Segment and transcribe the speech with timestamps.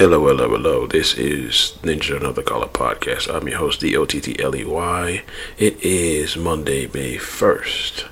[0.00, 0.86] Hello, hello, hello.
[0.86, 3.28] This is Ninja Another Color Podcast.
[3.28, 5.22] I'm your host, D O T T L E Y.
[5.58, 8.06] It is Monday, May 1st,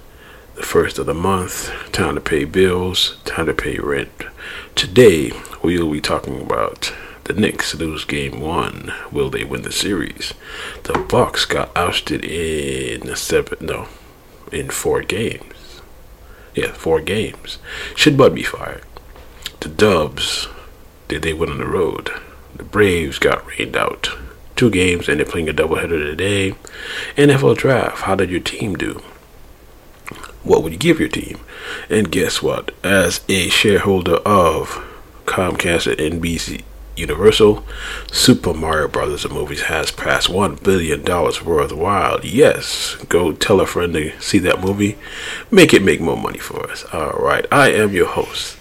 [0.57, 1.73] the first of the month.
[1.91, 4.11] Time to pay bills, time to pay rent.
[4.75, 5.33] Today,
[5.63, 6.93] we will be talking about
[7.25, 8.93] the Knicks lose game one.
[9.11, 10.35] Will they win the series?
[10.83, 13.89] The Bucks got ousted in seven, no,
[14.53, 15.81] in four games.
[16.55, 17.57] Yeah, four games.
[17.97, 18.85] Should Bud be fired?
[19.61, 20.49] The Dubs
[21.09, 22.11] did they win on the road?
[22.55, 24.11] The Braves got rained out.
[24.57, 26.55] Two games and they're playing a doubleheader today.
[27.17, 28.03] NFL draft.
[28.03, 29.03] How did your team do?
[30.43, 31.41] What would you give your team?
[31.91, 32.73] And guess what?
[32.83, 34.85] As a shareholder of
[35.27, 36.63] Comcast and NBC
[36.97, 37.65] Universal,
[38.11, 42.21] Super Mario Brothers the movies has passed one billion dollars worthwhile.
[42.25, 44.99] Yes, go tell a friend to see that movie.
[45.51, 46.85] Make it make more money for us.
[46.93, 48.58] All right, I am your host,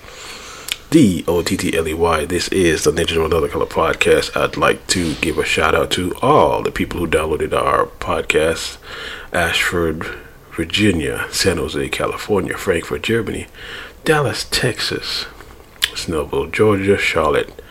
[0.89, 2.23] D O T T L E Y.
[2.23, 4.37] This is the Ninja of Another Color podcast.
[4.37, 8.77] I'd like to give a shout out to all the people who downloaded our podcast
[9.33, 10.05] Ashford,
[10.51, 13.47] Virginia, San Jose, California, Frankfurt, Germany,
[14.05, 15.25] Dallas, Texas,
[15.81, 17.61] Snellville, Georgia, Charlotte,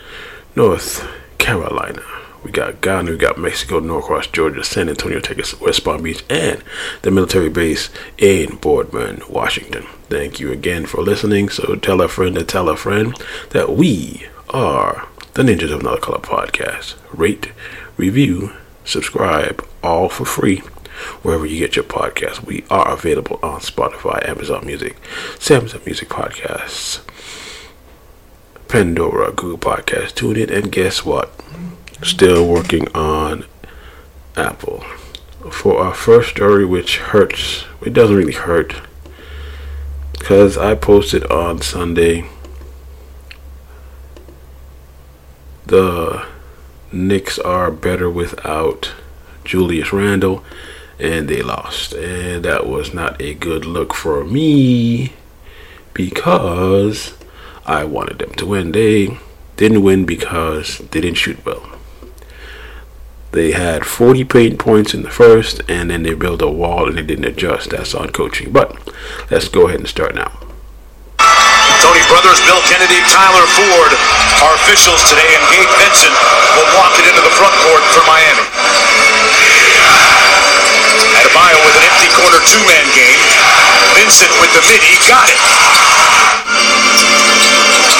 [0.54, 2.02] North Carolina.
[2.44, 6.62] We got Ghana, we got Mexico, Norcross, Georgia, San Antonio, Texas, West Palm Beach, and
[7.00, 9.86] the military base in Boardman, Washington.
[10.08, 11.48] Thank you again for listening.
[11.48, 13.16] So tell a friend to tell a friend
[13.50, 16.94] that we are the Ninjas of Another Color podcast.
[17.12, 17.50] Rate,
[17.96, 18.52] review,
[18.84, 20.58] subscribe, all for free.
[21.22, 24.96] Wherever you get your podcast, we are available on Spotify, Amazon Music,
[25.34, 27.00] Samsung Music Podcasts,
[28.68, 31.32] Pandora, Google Podcasts, TuneIn, and guess what?
[32.02, 33.44] Still working on
[34.36, 34.84] Apple.
[35.50, 38.74] For our first story, which hurts, it doesn't really hurt
[40.18, 42.28] because I posted on Sunday
[45.66, 46.26] the
[46.92, 48.92] Knicks are better without
[49.44, 50.44] Julius Randle
[50.98, 51.92] and they lost.
[51.92, 55.12] And that was not a good look for me
[55.92, 57.14] because
[57.64, 58.72] I wanted them to win.
[58.72, 59.18] They
[59.56, 61.75] didn't win because they didn't shoot well.
[63.32, 66.96] They had 40 paint points in the first, and then they built a wall and
[66.96, 67.70] they didn't adjust.
[67.70, 68.52] That's on coaching.
[68.52, 68.76] But
[69.30, 70.32] let's go ahead and start now.
[71.84, 73.92] Tony Brothers, Bill Kennedy, Tyler Ford
[74.40, 76.16] are officials today, and Gabe Vincent
[76.56, 78.46] will walk it into the front court for Miami.
[81.20, 83.20] Adebayo with an empty corner two-man game.
[83.96, 85.40] Vincent with the midi, got it.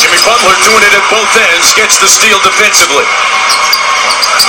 [0.01, 3.05] Jimmy Butler doing it at both ends, gets the steal defensively.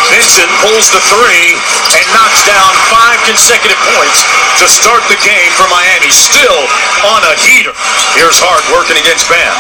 [0.07, 1.51] Vincent pulls the three
[2.00, 4.23] and knocks down five consecutive points
[4.59, 6.07] to start the game for Miami.
[6.07, 6.63] Still
[7.12, 7.75] on a heater.
[8.16, 9.51] Here's Hart working against Bam.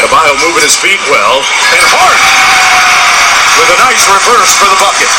[0.00, 1.44] Adebayo moving his feet well.
[1.76, 2.20] And Hart
[3.60, 5.10] with a nice reverse for the bucket.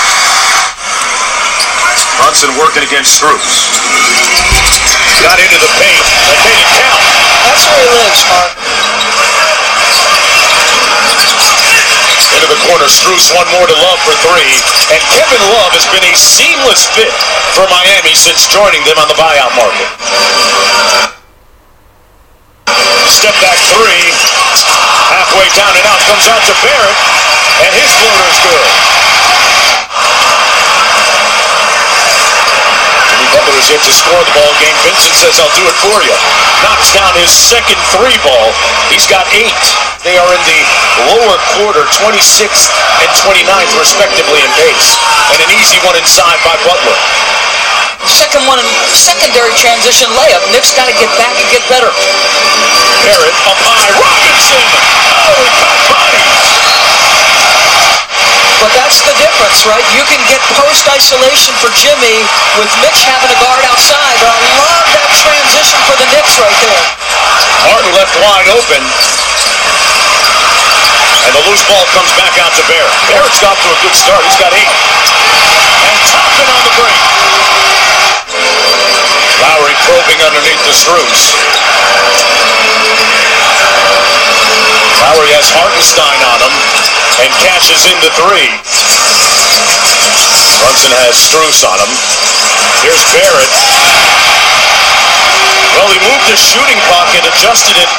[2.18, 3.70] Brunson working against Strus.
[5.22, 7.04] Got into the paint and made it count.
[7.46, 9.09] That's where he lives, Hart.
[12.40, 14.48] Into the corner, Strus one more to Love for three.
[14.96, 17.12] And Kevin Love has been a seamless fit
[17.52, 19.92] for Miami since joining them on the buyout market.
[23.12, 24.08] Step back three.
[25.12, 27.00] Halfway down and out comes out to Barrett.
[27.60, 28.68] And his floater is good.
[33.36, 34.80] Butler is yet to score the ball game.
[34.88, 36.16] Vincent says, I'll do it for you.
[36.64, 38.52] Knocks down his second three ball.
[38.92, 39.64] He's got eight.
[40.04, 40.60] They are in the
[41.12, 42.72] lower quarter, 26th
[43.04, 45.00] and 29th, respectively, in pace.
[45.32, 46.98] And an easy one inside by Butler.
[48.08, 50.44] Second one, in secondary transition layup.
[50.52, 51.92] Knicks got to get back and get better.
[53.04, 53.92] Barrett up high.
[53.96, 54.60] Robinson!
[55.28, 56.89] Oh, he bodies.
[58.60, 59.84] But that's the difference, right?
[59.96, 62.20] You can get post isolation for Jimmy
[62.60, 64.20] with Mitch having a guard outside.
[64.20, 66.84] But I love that transition for the Knicks right there.
[67.72, 68.84] Harden left wide open.
[71.24, 72.92] And the loose ball comes back out to Barrett.
[73.08, 74.28] Barrett's got to a good start.
[74.28, 74.68] He's got eight.
[74.68, 77.00] And Toppin on the break.
[79.40, 81.32] Lowry probing underneath the Strus.
[85.00, 86.54] Lowry has Hartenstein on him
[87.24, 88.48] and cashes into three.
[90.60, 91.92] Brunson has Strus on him.
[92.84, 93.52] Here's Barrett.
[95.80, 97.92] Well, he moved his shooting pocket, adjusted it.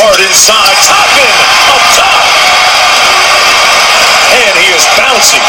[0.00, 0.76] Hard inside.
[0.88, 1.28] Toppin
[1.68, 2.24] up top.
[4.32, 5.42] And he is bouncing.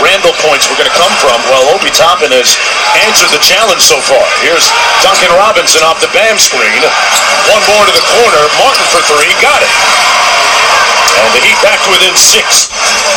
[0.00, 1.36] Randle points were going to come from.
[1.46, 2.56] Well, Obi Toppin has
[3.06, 4.24] answered the challenge so far.
[4.42, 4.66] Here's
[5.04, 6.80] Duncan Robinson off the BAM screen.
[7.52, 8.42] One more to the corner.
[8.58, 9.30] Martin for three.
[9.38, 9.72] Got it.
[11.22, 12.72] And the Heat back within six.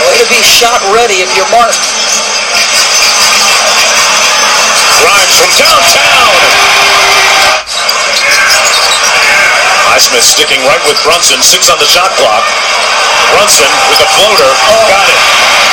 [0.06, 1.80] Way to be shot ready if you're Martin.
[5.00, 6.32] Grimes from downtown.
[9.90, 11.40] Highsmith sticking right with Brunson.
[11.42, 12.44] Six on the shot clock.
[13.34, 14.52] Brunson with a floater.
[14.90, 15.18] Got it.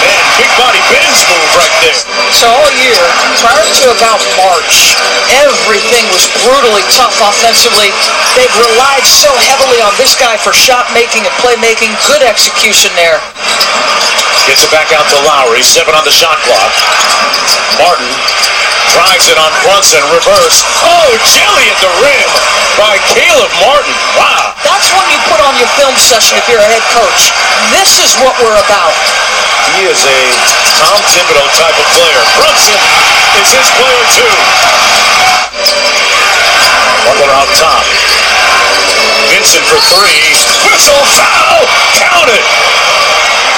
[0.03, 2.01] Man, big body Ben's move right there.
[2.35, 2.99] So all year,
[3.39, 4.99] prior to about March,
[5.47, 7.95] everything was brutally tough offensively.
[8.35, 11.95] They've relied so heavily on this guy for shot making and playmaking.
[12.11, 13.21] Good execution there.
[14.51, 15.63] Gets it back out to Lowry.
[15.63, 16.73] Seven on the shot clock.
[17.79, 18.11] Martin
[18.93, 20.05] drives it on Brunson.
[20.13, 20.65] Reverse.
[20.85, 22.31] Oh, jelly at the rim
[22.77, 23.97] by Caleb Martin.
[24.21, 24.53] Wow.
[24.61, 27.33] That's when you put on your film session if you're a head coach.
[27.73, 28.93] This is what we're about.
[29.73, 30.21] He is a
[30.77, 32.21] Tom Thibodeau type of player.
[32.37, 32.81] Brunson
[33.41, 34.33] is his player too.
[37.09, 37.85] Butler out top.
[39.33, 40.21] Vincent for three.
[40.69, 41.65] Whistle foul.
[41.97, 42.45] Count it.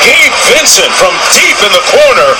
[0.06, 2.30] Gabe Vincent from deep in the corner.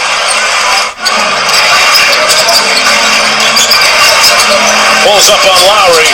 [5.05, 6.09] Pulls up on Lowry.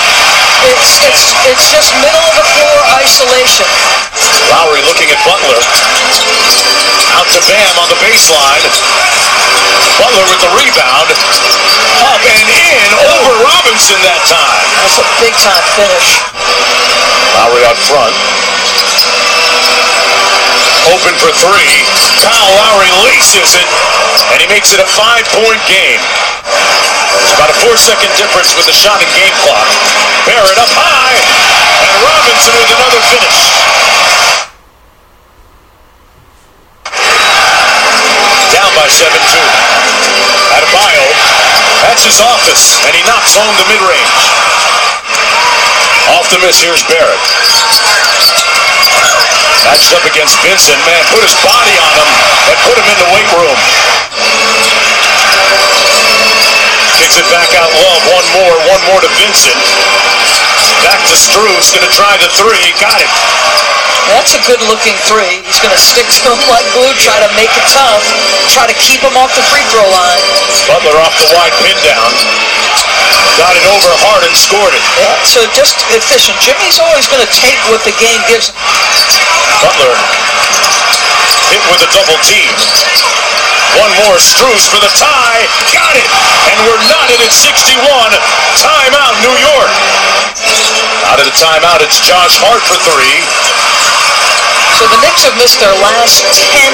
[0.67, 3.67] It's it's it's just middle of the floor isolation.
[4.51, 5.63] Lowry looking at Butler.
[7.17, 8.65] Out to Bam on the baseline.
[9.99, 11.09] Butler with the rebound.
[12.03, 14.67] Up and in over Robinson that time.
[14.83, 16.09] That's a big time finish.
[17.39, 18.15] Lowry out front.
[20.89, 21.85] Open for three.
[22.25, 23.69] Kyle Lowry laces it,
[24.33, 26.01] and he makes it a five-point game.
[27.21, 29.69] It's about a four-second difference with the shot and game clock.
[30.25, 31.21] Barrett up high,
[31.85, 33.41] and Robinson with another finish.
[38.49, 39.37] Down by 7-2.
[40.57, 41.07] Adebayo,
[41.85, 44.21] that's his office, and he knocks home the mid-range.
[46.17, 47.21] Off the miss, here's Barrett.
[49.67, 52.09] Matched up against Vincent, man, put his body on him
[52.51, 53.59] and put him in the weight room.
[56.99, 59.59] Kicks it back out Love, one more, one more to Vincent.
[60.87, 63.13] Back to Strus, gonna try the three, got it.
[64.11, 65.39] That's a good looking three.
[65.47, 68.03] He's going to stick to him like glue, try to make it tough,
[68.51, 70.23] try to keep him off the free throw line.
[70.67, 72.11] Butler off the wide pin down.
[73.39, 74.83] Got it over hard and scored it.
[74.99, 76.35] Yeah, so just efficient.
[76.43, 78.59] Jimmy's always going to take what the game gives him.
[79.61, 79.93] Butler
[81.53, 82.49] hit with a double team.
[83.77, 85.45] One more, Strus for the tie.
[85.69, 86.09] Got it.
[86.49, 87.77] And we're knotted at 61.
[88.57, 89.73] Timeout, New York.
[91.13, 93.21] Out of the timeout, it's Josh Hart for three.
[94.81, 96.73] So the Knicks have missed their last 10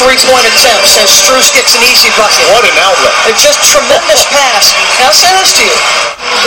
[0.00, 2.48] three-point attempts as Strus gets an easy bucket.
[2.48, 3.12] What an outlet.
[3.28, 4.72] It's just tremendous pass.
[4.96, 5.76] Now, I'll say this to you.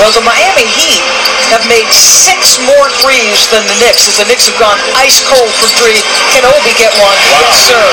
[0.01, 1.05] Well, the Miami Heat
[1.53, 5.53] have made six more threes than the Knicks, as the Knicks have gone ice cold
[5.61, 6.01] from three.
[6.33, 7.13] Can Obi get one?
[7.37, 7.53] Wow.
[7.53, 7.85] Yes, sir.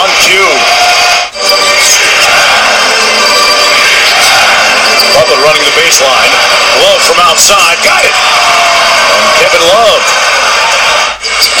[0.00, 0.56] On cue.
[5.12, 6.32] Butler running the baseline.
[6.80, 7.76] Love from outside.
[7.84, 8.16] Got it.
[8.16, 10.31] And Kevin Love.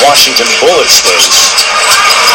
[0.02, 1.54] Washington Bullets wins.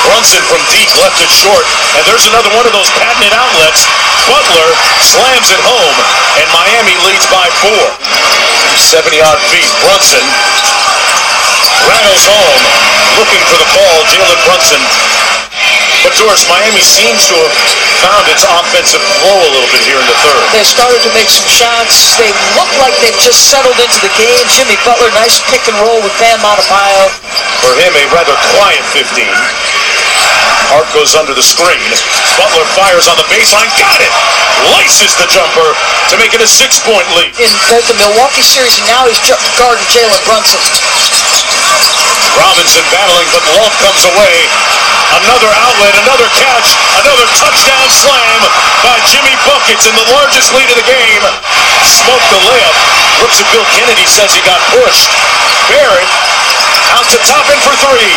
[0.07, 1.65] Brunson from deep left it short.
[1.99, 3.83] And there's another one of those patented outlets.
[4.27, 4.69] Butler
[5.03, 5.97] slams it home.
[6.39, 7.85] And Miami leads by four.
[8.79, 9.67] 70 odd feet.
[9.83, 10.23] Brunson
[11.87, 12.59] rattles home.
[13.19, 13.97] Looking for the ball.
[14.11, 14.81] Jalen Brunson
[16.05, 17.53] but Doris, Miami seems to have
[18.03, 20.41] found its offensive flow a little bit here in the third.
[20.53, 22.17] They started to make some shots.
[22.21, 24.45] They look like they've just settled into the game.
[24.53, 27.09] Jimmy Butler, nice pick and roll with Bam Adebayo.
[27.63, 29.25] For him, a rather quiet 15.
[30.67, 31.79] Hart goes under the screen.
[32.35, 33.71] Butler fires on the baseline.
[33.79, 34.11] Got it!
[34.75, 35.69] Laces the jumper
[36.11, 37.31] to make it a six-point lead.
[37.39, 39.21] In both the Milwaukee series and now he's
[39.57, 40.59] guarding Jalen Brunson.
[42.37, 44.35] Robinson battling, but the Love comes away.
[45.23, 48.39] Another outlet, another catch, another touchdown slam
[48.85, 51.23] by Jimmy Buckets in the largest lead of the game.
[51.83, 52.77] Smoked the layup.
[53.23, 55.09] Looks at Bill Kennedy, says he got pushed.
[55.71, 56.11] Barrett
[56.93, 58.13] out to Toppin for three.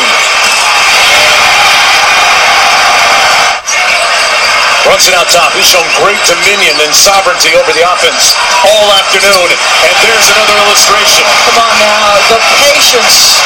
[4.91, 5.55] Brunson out top.
[5.55, 8.35] He's shown great dominion and sovereignty over the offense
[8.67, 9.55] all afternoon.
[9.87, 11.23] And there's another illustration.
[11.47, 13.39] Come on now, the patience,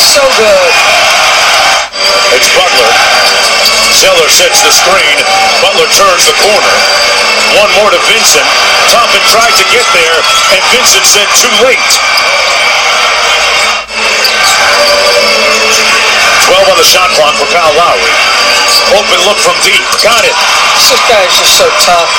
[0.00, 0.72] so good.
[2.32, 2.92] It's Butler.
[3.92, 5.20] Zeller sets the screen.
[5.60, 6.74] Butler turns the corner.
[7.60, 8.48] One more to Vincent.
[8.88, 10.18] Toppin tried to get there,
[10.56, 11.92] and Vincent said too late.
[16.48, 18.16] 12 on the shot clock for Kyle Lowry.
[18.94, 19.82] Open look from deep.
[20.02, 20.36] Got it.
[20.78, 22.10] This guy is just so tough.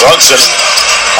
[0.00, 0.40] Brunson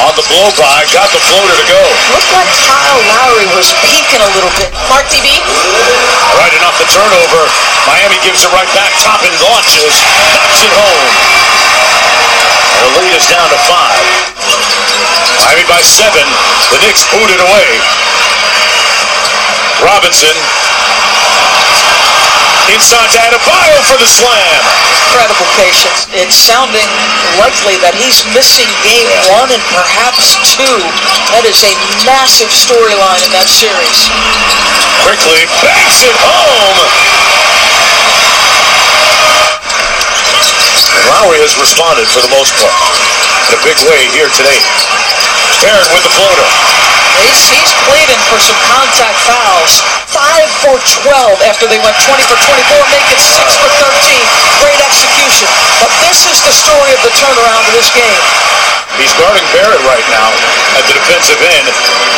[0.00, 1.82] on the blow by, got the floater to go.
[2.16, 4.72] Looked like Kyle Lowry was peeking a little bit.
[4.88, 5.28] Mark DB.
[6.40, 7.42] Right enough the turnover.
[7.84, 8.96] Miami gives it right back.
[9.04, 9.92] Toppin launches,
[10.32, 11.08] knocks it home.
[12.80, 14.04] And the lead is down to five.
[15.44, 16.24] Miami by seven.
[16.72, 17.68] The Knicks boot it away.
[19.84, 20.36] Robinson
[22.74, 24.62] inside to Adebayo for the slam.
[25.10, 26.06] Incredible patience.
[26.14, 26.86] It's sounding
[27.38, 30.78] likely that he's missing game one and perhaps two.
[31.34, 31.74] That is a
[32.06, 34.06] massive storyline in that series.
[35.02, 36.78] Quickly banks it home.
[41.10, 42.76] Lowry has responded for the most part
[43.50, 44.60] in a big way here today.
[45.58, 46.46] Barrett with the floater.
[47.18, 49.82] He's, he's pleading for some contact fouls.
[50.10, 50.76] 5 for
[51.06, 54.22] 12 after they went 20 for 24, make it 6 for 13.
[54.62, 55.46] Great execution.
[55.82, 58.22] But this is the story of the turnaround of this game.
[58.98, 60.28] He's guarding Barrett right now
[60.76, 61.66] at the defensive end.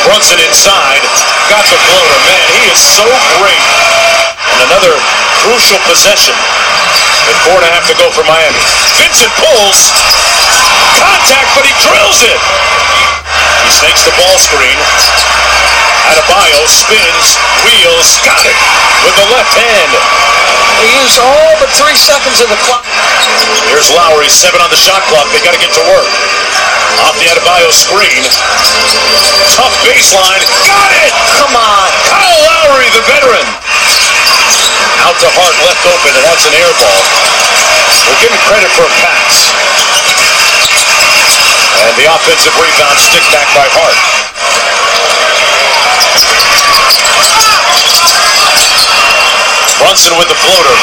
[0.09, 1.05] Brunson inside.
[1.53, 2.19] Got the floater.
[2.27, 3.07] Man, he is so
[3.39, 3.65] great.
[4.57, 4.95] And another
[5.47, 6.35] crucial possession.
[7.29, 8.59] With four and a half to go for Miami.
[8.99, 9.95] Vincent pulls.
[10.99, 12.41] Contact, but he drills it.
[13.73, 14.77] He snakes the ball screen.
[16.13, 18.53] Adebayo spins, wheels, got it
[19.01, 19.97] with the left hand.
[20.77, 22.85] They used all but three seconds of the clock.
[23.73, 25.25] Here's Lowry, seven on the shot clock.
[25.33, 26.13] They got to get to work.
[27.09, 28.21] Off the Adebayo screen.
[29.57, 30.45] Tough baseline.
[30.69, 31.13] Got it!
[31.41, 31.89] Come on.
[32.13, 33.49] Kyle Lowry, the veteran.
[35.09, 37.01] Out to Hart, left open, and that's an air ball.
[38.05, 39.62] We'll give him credit for a pass.
[42.03, 43.95] The offensive rebound stick back by Hart.
[49.79, 50.75] Brunson with the floater.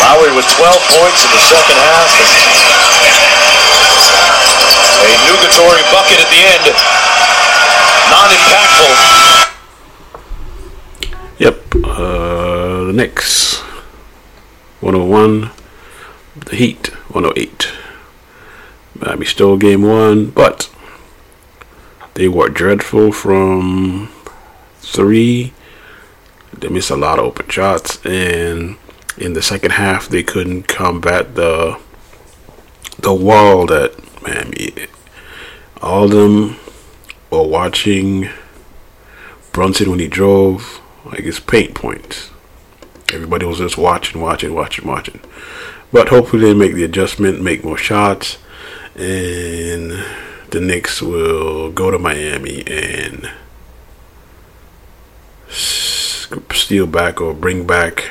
[0.00, 2.08] Lowry with 12 points in the second half.
[5.04, 6.72] A nugatory bucket at the end.
[8.08, 8.96] Non-impactful.
[11.36, 11.84] Yep.
[11.84, 13.60] Uh, the Knicks.
[14.80, 15.50] 101.
[16.46, 16.86] The Heat.
[17.12, 17.77] 108.
[19.00, 20.70] Miami stole game one, but
[22.14, 24.10] they were dreadful from
[24.78, 25.52] three.
[26.56, 28.76] They missed a lot of open shots, and
[29.16, 31.78] in the second half, they couldn't combat the
[32.98, 34.88] the wall that Miami.
[35.80, 36.56] All of them
[37.30, 38.28] were watching
[39.52, 42.30] Brunson when he drove, like his paint points.
[43.12, 45.20] Everybody was just watching, watching, watching, watching.
[45.92, 48.38] But hopefully they make the adjustment, make more shots,
[48.98, 50.04] and
[50.50, 53.30] the Knicks will go to Miami and
[55.48, 58.10] steal back or bring back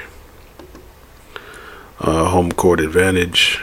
[1.99, 3.61] uh, home court advantage.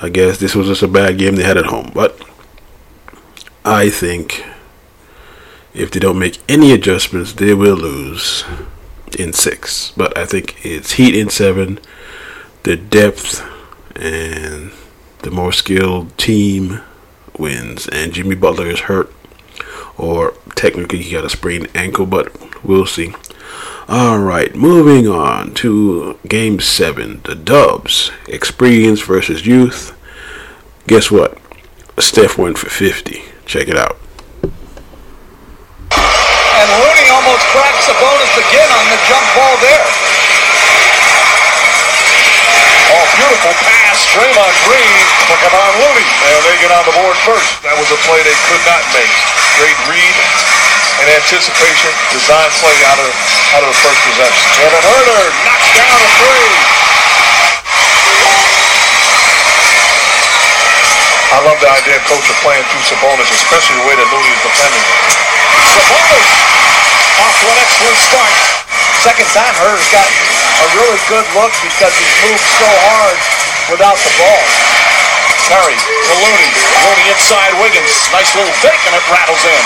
[0.00, 2.20] I guess this was just a bad game they had at home, but
[3.64, 4.44] I think
[5.74, 8.44] if they don't make any adjustments, they will lose
[9.18, 9.92] in six.
[9.96, 11.80] But I think it's Heat in seven.
[12.62, 13.44] The depth
[13.96, 14.72] and
[15.28, 16.80] the more skilled team
[17.38, 17.86] wins.
[17.88, 19.12] And Jimmy Butler is hurt,
[19.98, 23.14] or technically he got a sprained ankle, but we'll see.
[23.88, 27.20] All right, moving on to game seven.
[27.24, 29.94] The Dubs, experience versus youth.
[30.86, 31.36] Guess what?
[31.98, 33.22] Steph went for 50.
[33.44, 33.98] Check it out.
[35.92, 40.17] And Looney almost cracks the bonus again on the jump ball there.
[43.28, 44.08] Beautiful pass.
[44.16, 46.08] Draymond Green for Kevon Looney.
[46.32, 47.60] And they get on the board first.
[47.60, 49.12] That was a play they could not make.
[49.60, 50.16] Great read
[51.04, 51.92] and anticipation.
[52.08, 53.12] Design play out of
[53.52, 54.40] out of the first possession.
[54.56, 56.56] Kevin Huerter knocks down a three.
[61.28, 64.32] I love the idea of coach of playing through Sabonis, especially the way that Looney
[64.32, 64.96] is defending him.
[65.68, 66.28] Sabonis
[67.28, 68.32] off to an excellent start.
[69.04, 70.08] Second time, Huerter's got
[70.58, 73.18] a really good look because he's moved so hard
[73.70, 74.42] without the ball.
[75.48, 76.50] Curry to Looney.
[76.84, 77.94] Looney inside Wiggins.
[78.12, 79.62] Nice little fake and it rattles in.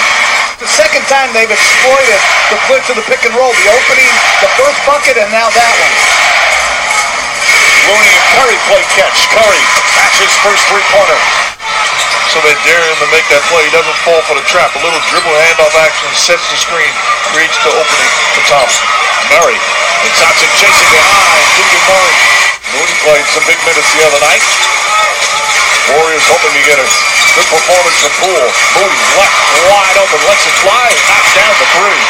[0.63, 2.21] The second time they've exploited
[2.55, 3.51] the blitz of the pick and roll.
[3.51, 4.13] The opening,
[4.45, 5.95] the first bucket, and now that one.
[7.91, 9.27] Looney and Curry play catch.
[9.35, 9.63] Curry
[9.99, 11.19] catches first three-pointer.
[12.31, 13.67] So they dare him to make that play.
[13.67, 14.71] He doesn't fall for the trap.
[14.79, 16.95] A little dribble handoff action sets the screen,
[17.35, 18.87] creates the opening for Thompson.
[19.35, 19.59] Murray.
[20.19, 21.45] Thompson chasing behind.
[21.55, 22.17] Keegan Murray.
[22.75, 24.43] Mooney played some big minutes the other night.
[25.95, 26.87] Warriors hoping to get a
[27.37, 28.51] good performance from Poole.
[28.79, 29.37] Moody left
[29.71, 30.19] wide open.
[30.27, 30.89] Lets it fly.
[31.07, 32.03] Knocks down the three.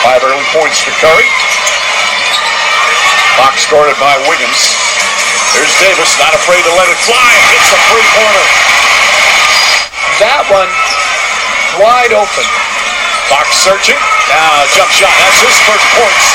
[0.00, 1.28] Five early points to Curry.
[3.36, 4.60] Fox guarded by Wiggins.
[5.52, 7.30] There's Davis, not afraid to let it fly.
[7.52, 8.46] Hits a three-pointer.
[10.20, 10.70] That one
[11.80, 12.46] wide open.
[13.30, 13.94] Fox searching.
[14.26, 15.14] Now jump shot.
[15.22, 16.26] That's his first points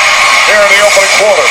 [0.47, 1.47] here in the opening quarter.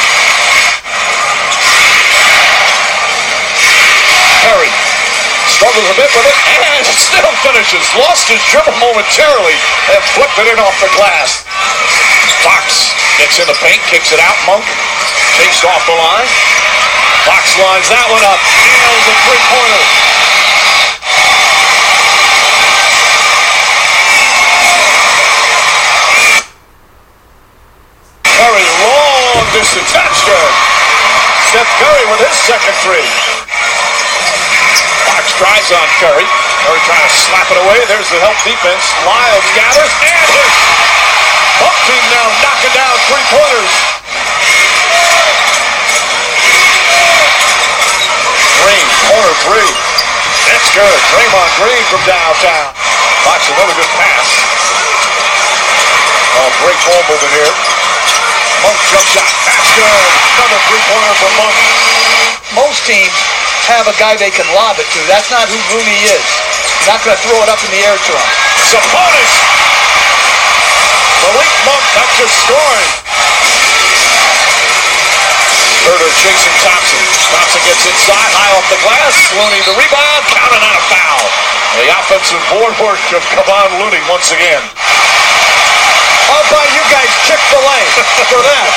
[4.40, 4.72] Curry
[5.52, 7.84] struggles a bit with it and still finishes.
[7.94, 9.56] Lost his dribble momentarily
[9.92, 11.44] and flipped it in off the glass.
[12.40, 14.36] Fox gets in the paint, kicks it out.
[14.48, 14.64] Monk
[15.36, 16.28] chased off the line.
[17.24, 18.40] Fox lines that one up.
[18.84, 19.84] Nails a three-pointer.
[28.28, 28.68] Curry,
[29.74, 30.52] That's good.
[31.50, 33.02] Steph Curry with his second three.
[35.02, 36.22] Fox drives on Curry.
[36.62, 37.82] Curry trying to slap it away.
[37.90, 38.86] There's the help defense.
[39.02, 40.58] Lyles gathers and hits.
[41.58, 43.72] Bump team now knocking down three-pointers.
[48.62, 49.70] Green, corner three.
[50.54, 50.98] That's good.
[51.10, 52.70] Draymond Green from downtown.
[53.26, 54.28] Fox another good pass.
[56.38, 57.54] Oh, great ball movement here.
[58.62, 59.63] Monk jump shot.
[59.74, 61.56] Another three-pointer for Monk.
[62.54, 63.10] Most teams
[63.66, 65.00] have a guy they can lob it to.
[65.10, 66.22] That's not who Looney is.
[66.78, 68.28] He's not going to throw it up in the air to him.
[68.70, 69.34] Sabonis.
[71.26, 72.92] Malik Monk not just scoring.
[75.82, 77.02] Huerter chasing Thompson.
[77.34, 79.14] Thompson gets inside, high off the glass.
[79.34, 81.24] Looney the rebound, counted on a foul.
[81.82, 84.62] The offensive board work of Kevon Looney once again.
[86.44, 87.80] I'll buy you guys Chick-fil-A
[88.28, 88.68] for that.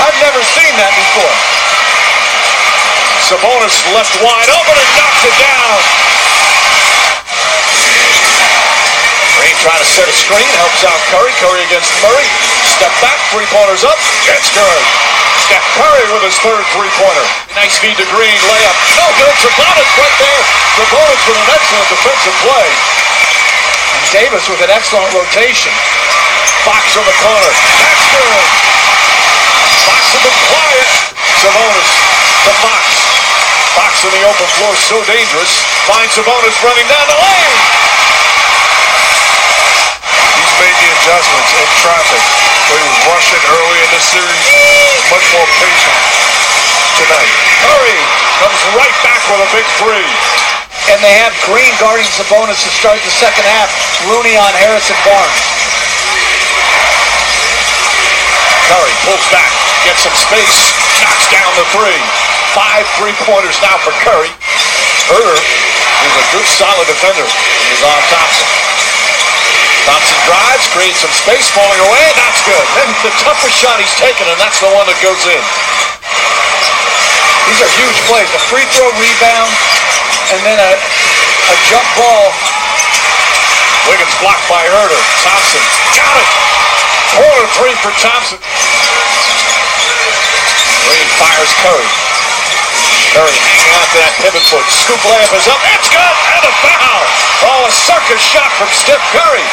[0.00, 1.36] I've never seen that before.
[3.28, 5.76] Sabonis left wide open and knocks it down.
[9.36, 11.36] Green trying to set a screen, helps out Curry.
[11.36, 12.24] Curry against Murray.
[12.64, 14.00] Step back, three pointers up.
[14.32, 14.82] It's good.
[15.52, 17.26] Steph Curry with his third three-pointer.
[17.60, 18.76] Nice feed to Green, layup.
[18.96, 19.36] No good.
[19.44, 20.42] Sabonis right there.
[20.80, 22.68] Sabonis with an excellent defensive play.
[24.00, 25.76] And Davis with an excellent rotation.
[26.66, 27.52] Fox on the corner.
[27.78, 28.42] That's good.
[29.86, 30.88] Fox has been quiet.
[31.38, 31.90] Sabonis
[32.42, 32.82] to Fox.
[33.78, 35.62] Fox in the open floor, so dangerous.
[35.86, 37.54] Finds Sabonis running down the lane.
[40.42, 42.22] He's made the adjustments in traffic.
[42.66, 44.46] So he was rushing early in the series.
[45.06, 45.98] Much more patient
[46.98, 47.30] tonight.
[47.62, 47.98] Curry
[48.42, 50.10] comes right back with a big three.
[50.90, 53.70] And they have Green guarding Sabonis to start the second half.
[54.10, 55.55] Looney on Harrison Barnes.
[58.66, 59.50] Curry pulls back,
[59.86, 62.00] gets some space, knocks down the three.
[62.56, 64.32] Five three-pointers now for Curry.
[65.12, 67.22] Huerter is a good, solid defender.
[67.22, 68.48] He's on Thompson.
[69.86, 72.04] Thompson drives, creates some space, falling away.
[72.18, 72.64] That's good.
[72.74, 75.44] Then the toughest shot he's taken, and that's the one that goes in.
[77.46, 78.26] These are huge plays.
[78.34, 79.50] A free throw rebound
[80.34, 82.34] and then a, a jump ball.
[83.86, 84.98] Wiggins blocked by Huerter.
[85.22, 85.62] Thompson
[85.94, 86.30] got it.
[87.14, 88.42] Corner three for Thompson.
[91.16, 91.88] Fires Curry.
[93.16, 94.66] Curry hanging on to that pivot foot.
[94.68, 95.60] Scoop layup is up.
[95.72, 96.14] It's good.
[96.36, 97.02] And a foul.
[97.48, 99.44] Oh, a circus shot from Steph Curry.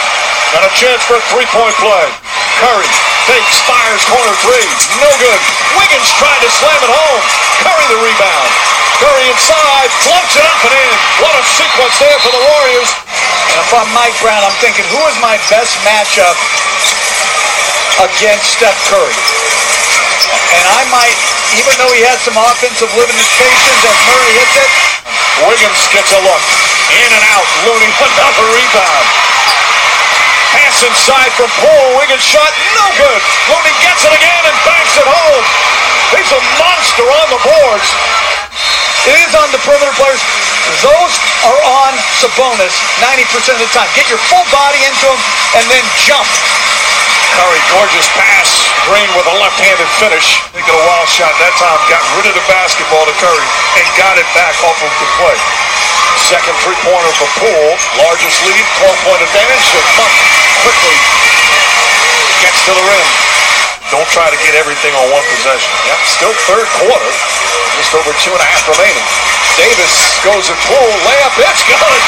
[0.52, 2.06] Got a chance for a three-point play.
[2.60, 2.90] Curry
[3.32, 4.68] fakes, fires corner three.
[5.00, 5.40] No good.
[5.80, 7.24] Wiggins tried to slam it home.
[7.64, 8.52] Curry the rebound.
[9.00, 10.94] Curry inside, floats it up and in.
[11.24, 12.92] What a sequence there for the Warriors.
[13.56, 16.36] And if I'm Mike Brown, I'm thinking, who is my best matchup
[18.04, 19.16] against Steph Curry?
[20.54, 21.18] And I might,
[21.58, 24.72] even though he has some offensive limitations as Murray hits it,
[25.50, 26.44] Wiggins gets a look.
[26.94, 27.48] In and out.
[27.66, 29.08] Looney another rebound.
[30.54, 31.98] Pass inside from Poole.
[31.98, 32.54] Wiggins shot.
[32.78, 33.22] No good.
[33.50, 35.46] Looney gets it again and banks it home.
[36.14, 37.88] He's a monster on the boards.
[39.10, 40.22] it is on the perimeter players.
[40.86, 43.90] Those are on Sabonis 90% of the time.
[43.98, 45.22] Get your full body into them
[45.58, 46.30] and then jump.
[47.38, 48.50] Curry, gorgeous pass.
[48.86, 50.38] Green with a left-handed finish.
[50.54, 51.80] Thinking a wild shot that time.
[51.90, 53.48] Got rid of the basketball to Curry
[53.82, 55.38] and got it back off of the play.
[56.30, 57.74] Second three-pointer for Poole.
[57.98, 59.66] Largest lead, 12-point advantage.
[59.74, 60.16] And Monk
[60.62, 60.98] quickly
[62.44, 63.08] gets to the rim.
[63.90, 65.70] Don't try to get everything on one possession.
[65.90, 67.12] Yep, still third quarter.
[67.78, 69.06] Just over two and a half remaining.
[69.58, 70.94] Davis goes at Poole.
[71.06, 72.02] Layup, it's good.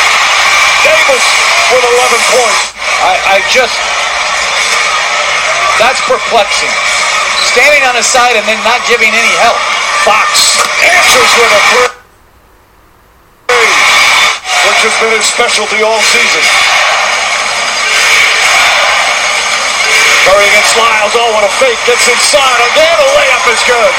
[0.86, 1.26] Davis
[1.74, 2.62] with 11 points.
[3.06, 3.78] I, I just,
[5.80, 6.72] that's perplexing.
[7.52, 9.60] Standing on his side and then not giving any help.
[10.04, 11.90] Fox answers with a three,
[14.70, 16.46] which has been his specialty all season.
[20.26, 21.14] Curry against Lyles.
[21.14, 21.78] Oh, what a fake.
[21.86, 22.60] Gets inside.
[22.74, 23.94] Again, a layup is good.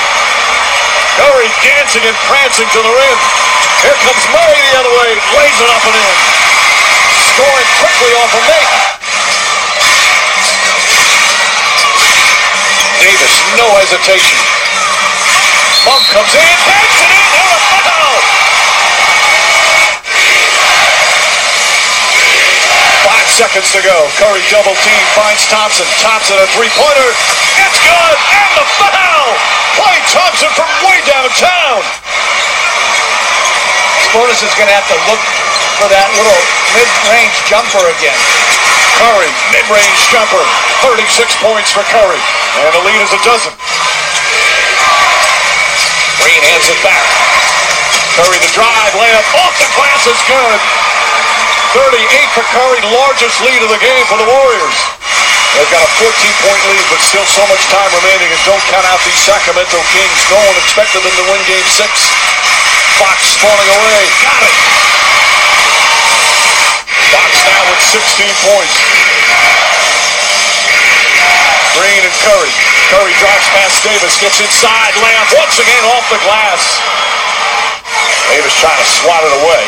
[1.19, 3.19] Curry dancing and prancing to the rim.
[3.83, 5.11] Here comes Murray the other way.
[5.39, 6.17] Lays it up and in.
[7.35, 8.96] Scoring quickly off a make.
[13.55, 14.39] No hesitation.
[15.87, 18.15] Monk comes in, banks it in, and a foul!
[23.07, 24.11] Five seconds to go.
[24.19, 25.87] Curry double team finds Thompson.
[26.03, 27.11] Thompson a three-pointer.
[27.63, 29.31] It's good, and the foul!
[29.79, 31.87] Klay Thompson from way downtown.
[34.03, 35.23] Sabonis is going to have to look
[35.79, 36.41] for that little
[36.73, 38.17] mid-range jumper again.
[38.97, 40.41] Curry, mid-range jumper.
[40.83, 42.21] 36 points for Curry.
[42.57, 43.53] And the lead is a dozen.
[46.17, 47.05] Green hands it back.
[48.17, 50.61] Curry the drive, layup off the glass is good.
[51.77, 52.01] 38
[52.33, 54.79] for Curry, largest lead of the game for the Warriors.
[55.53, 59.05] They've got a 14-point lead, but still so much time remaining, and don't count out
[59.05, 60.21] these Sacramento Kings.
[60.33, 61.77] No one expected them to win Game 6.
[62.97, 64.01] Fox falling away.
[64.25, 64.57] Got it.
[67.13, 68.96] Fox now with 16 points.
[72.27, 72.51] Curry.
[72.91, 76.59] Curry drops past Davis, gets inside, layup once again off the glass.
[78.35, 79.63] Davis trying to swat it away.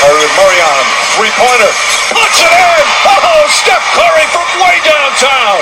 [0.00, 0.88] Curry with Murray on him.
[1.20, 1.72] Three-pointer.
[2.16, 2.84] Puts it in!
[3.04, 5.60] Oh, Steph Curry from way downtown.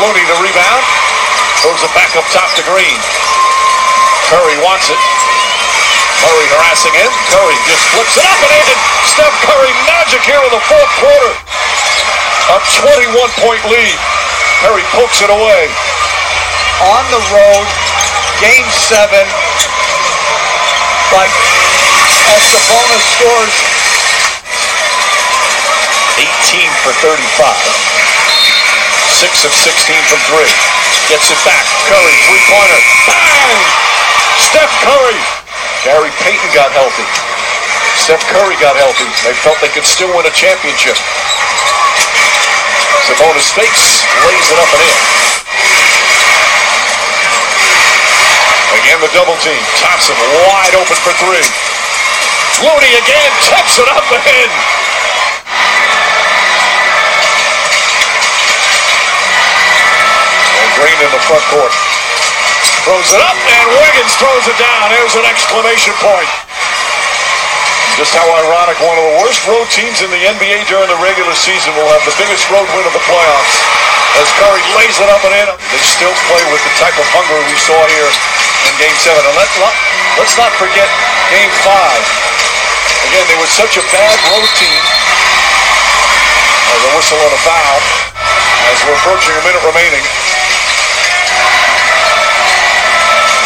[0.00, 0.84] Looney the rebound.
[1.60, 2.96] Throws it back up top to Green.
[4.32, 5.00] Curry wants it.
[6.24, 7.12] Murray harassing him.
[7.28, 8.78] Curry just flips it up and in.
[9.12, 11.47] Steph Curry magic here in the fourth quarter.
[12.48, 13.98] A 21-point lead.
[14.64, 15.68] Curry pokes it away.
[16.96, 17.66] On the road,
[18.40, 19.28] game seven.
[21.12, 21.28] But
[22.32, 23.56] as Sabonis scores
[26.16, 27.28] 18 for 35.
[29.12, 30.48] 6 of 16 from 3.
[31.12, 31.64] Gets it back.
[31.84, 32.80] Curry, three-pointer.
[33.04, 33.60] Bang!
[34.40, 35.20] Steph Curry.
[35.84, 37.04] Gary Payton got healthy.
[38.00, 39.04] Steph Curry got healthy.
[39.20, 40.96] They felt they could still win a championship.
[43.08, 44.96] Sabonis fakes, lays it up and in.
[48.84, 49.56] Again, the double team.
[49.80, 50.12] Thompson
[50.44, 51.40] wide open for three.
[52.60, 54.50] Looney again tips it up and in.
[60.60, 61.72] And Green in the front court.
[62.84, 64.92] Throws it up, and Wiggins throws it down.
[64.92, 66.47] There's an exclamation point.
[67.98, 71.34] Just how ironic, one of the worst road teams in the NBA during the regular
[71.34, 73.58] season will have the biggest road win of the playoffs.
[74.22, 77.34] As Curry lays it up and in, they still play with the type of hunger
[77.50, 78.06] we saw here
[78.70, 79.18] in Game 7.
[79.18, 79.50] And let,
[80.14, 80.86] let's not forget
[81.34, 81.74] Game 5.
[83.10, 84.82] Again, they were such a bad road team.
[86.70, 87.78] There's a whistle and a foul
[88.70, 90.06] as we're approaching a minute remaining.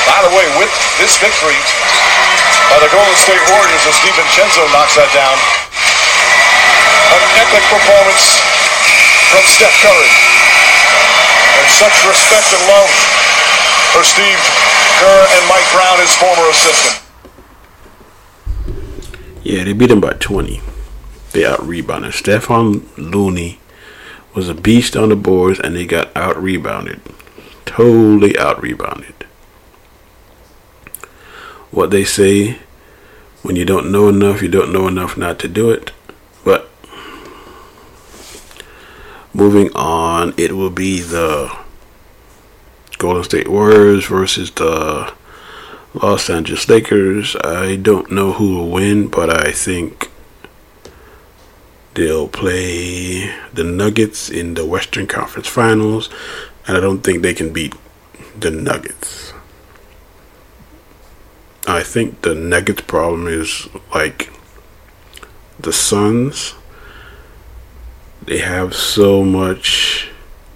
[0.05, 0.69] By the way, with
[1.01, 1.57] this victory
[2.73, 5.37] by the Golden State Warriors, as DiVincenzo knocks that down,
[7.13, 8.41] an epic performance
[9.29, 10.09] from Steph Curry.
[11.61, 12.89] And such respect and love
[13.93, 14.41] for Steve
[14.97, 16.97] Kerr and Mike Brown, his former assistant.
[19.45, 20.63] Yeah, they beat him by 20.
[21.33, 22.13] They out rebounded.
[22.13, 23.61] Stephon Looney
[24.35, 27.03] was a beast on the boards, and they got out rebounded.
[27.67, 29.22] Totally out rebounded.
[31.73, 32.59] What they say
[33.43, 35.91] when you don't know enough, you don't know enough not to do it.
[36.45, 36.71] But
[39.35, 41.51] moving on, it will be the
[42.99, 45.13] Golden State Warriors versus the
[45.95, 47.35] Los Angeles Lakers.
[47.43, 50.11] I don't know who will win, but I think
[51.95, 56.09] they'll play the Nuggets in the Western Conference Finals,
[56.67, 57.75] and I don't think they can beat
[58.39, 59.32] the Nuggets.
[61.67, 64.33] I think the Nuggets problem is like
[65.59, 66.55] the Suns.
[68.25, 70.09] They have so much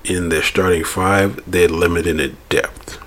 [0.04, 2.98] in their starting five, they're limited in depth.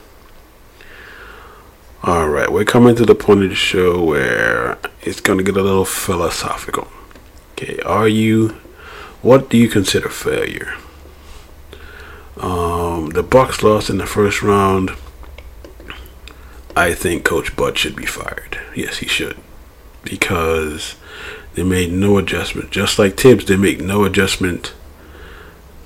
[2.03, 5.61] Alright, we're coming to the point of the show where it's going to get a
[5.61, 6.87] little philosophical.
[7.53, 8.49] Okay, are you,
[9.21, 10.75] what do you consider failure?
[12.37, 14.91] Um, the Bucks lost in the first round.
[16.79, 18.57] I think Coach Bud should be fired.
[18.73, 19.37] Yes, he should.
[20.01, 20.95] Because
[21.53, 22.71] they made no adjustment.
[22.71, 24.73] Just like Thibs, they make no adjustment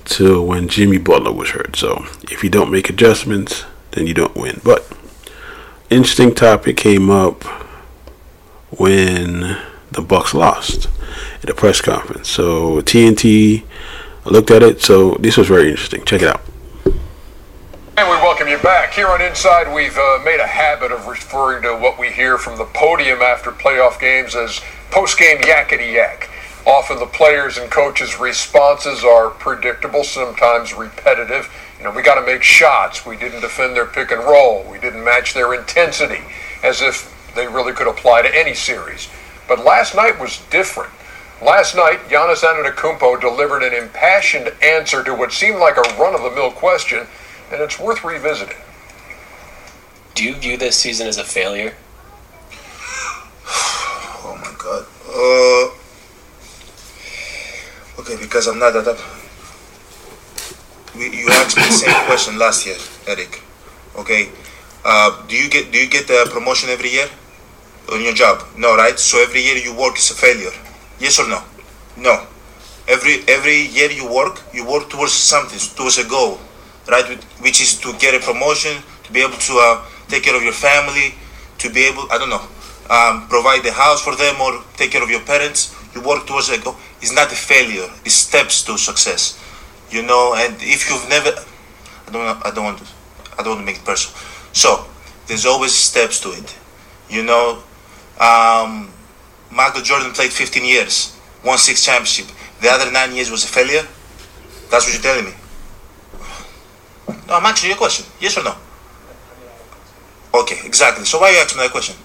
[0.04, 1.74] to when Jimmy Butler was hurt.
[1.74, 4.60] So if you don't make adjustments, then you don't win.
[4.62, 4.86] But
[5.90, 7.42] interesting topic came up
[8.70, 9.58] when
[9.90, 10.88] the Bucks lost
[11.42, 12.28] at a press conference.
[12.28, 13.64] So TNT
[14.26, 16.04] looked at it, so this was very interesting.
[16.04, 16.42] Check it out.
[17.96, 18.92] And we welcome you back.
[18.92, 22.58] Here on Inside, we've uh, made a habit of referring to what we hear from
[22.58, 26.28] the podium after playoff games as post-game yakety yak.
[26.66, 31.48] Often the players and coaches' responses are predictable, sometimes repetitive.
[31.78, 33.06] You know, we got to make shots.
[33.06, 34.68] We didn't defend their pick and roll.
[34.68, 36.24] We didn't match their intensity,
[36.64, 39.08] as if they really could apply to any series.
[39.46, 40.90] But last night was different.
[41.40, 47.06] Last night, Giannis Antetokounmpo delivered an impassioned answer to what seemed like a run-of-the-mill question
[47.54, 48.56] and it's worth revisiting.
[50.14, 51.72] Do you view this season as a failure?
[54.26, 54.84] Oh my god.
[55.04, 55.68] Uh,
[58.00, 58.98] okay, because I'm not that up.
[60.96, 63.42] You asked me the same question last year, Eric.
[63.96, 64.30] Okay.
[64.84, 67.08] Uh, do you get do you get a promotion every year
[67.92, 68.42] on your job?
[68.56, 68.98] No, right?
[68.98, 70.54] So every year you work is a failure.
[70.98, 71.42] Yes or no?
[71.96, 72.26] No.
[72.88, 76.40] Every every year you work, you work towards something, towards a goal
[76.88, 77.06] right?
[77.40, 80.52] Which is to get a promotion, to be able to uh, take care of your
[80.52, 81.14] family,
[81.58, 82.44] to be able, I don't know,
[82.90, 85.74] um, provide the house for them or take care of your parents.
[85.94, 86.76] You work towards a goal.
[87.00, 87.88] It's not a failure.
[88.04, 89.40] It's steps to success.
[89.90, 91.30] You know, and if you've never,
[92.06, 92.84] I don't, I don't want to,
[93.38, 94.16] I don't want to make it personal.
[94.52, 94.86] So
[95.26, 96.56] there's always steps to it.
[97.08, 97.62] You know,
[98.18, 98.90] um,
[99.50, 102.26] Michael Jordan played 15 years, won six championship.
[102.60, 103.86] The other nine years was a failure.
[104.70, 105.34] That's what you're telling me.
[107.26, 108.06] No, I'm answering your question.
[108.20, 108.54] Yes or no?
[110.34, 111.04] Okay, exactly.
[111.04, 111.96] So why are you asking that question?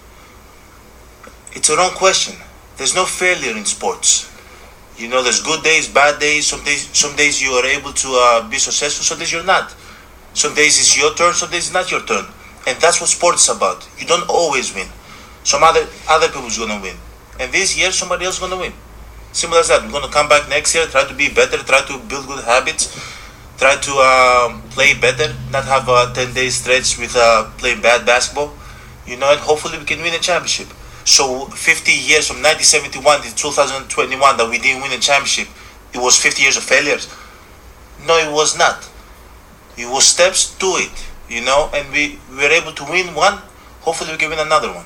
[1.54, 2.36] It's a wrong question.
[2.78, 4.30] There's no failure in sports.
[4.98, 6.48] You know, there's good days, bad days.
[6.48, 9.04] Some days, some days you are able to uh, be successful.
[9.04, 9.74] Some days you're not.
[10.34, 11.34] Some days it's your turn.
[11.34, 12.26] Some days it's not your turn.
[12.68, 13.88] And that's what sports is about.
[13.98, 14.88] You don't always win.
[15.44, 16.96] Some other other people's gonna win.
[17.40, 18.74] And this year somebody else is gonna win.
[19.32, 19.84] Simple as that.
[19.84, 22.94] We're gonna come back next year, try to be better, try to build good habits
[23.60, 28.06] try to um, play better, not have a 10 day stretch with uh, playing bad
[28.06, 28.54] basketball,
[29.06, 30.68] you know, and hopefully we can win a championship.
[31.04, 35.50] So 50 years from 1971 to 2021 that we didn't win a championship,
[35.94, 37.12] it was 50 years of failures.
[38.08, 38.88] No, it was not.
[39.78, 40.96] It was steps to it,
[41.28, 43.42] you know, and we, we were able to win one.
[43.82, 44.86] Hopefully we can win another one.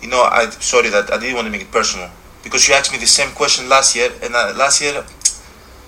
[0.00, 2.10] You know, I sorry that I didn't want to make it personal
[2.42, 5.04] because you asked me the same question last year, and uh, last year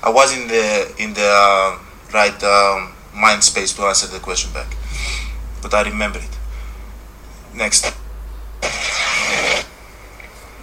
[0.05, 1.79] I was in the in the uh,
[2.13, 4.77] right um, mind space to answer the question back,
[5.63, 6.39] but I remember it.
[7.55, 7.97] Next.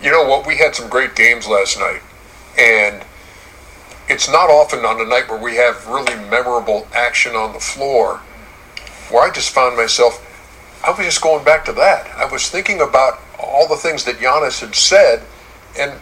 [0.03, 0.45] You know what?
[0.45, 2.01] We had some great games last night,
[2.55, 3.03] and
[4.07, 8.17] it's not often on a night where we have really memorable action on the floor
[9.09, 10.27] where I just found myself.
[10.85, 12.07] I was just going back to that.
[12.15, 15.23] I was thinking about all the things that Giannis had said,
[15.79, 15.99] and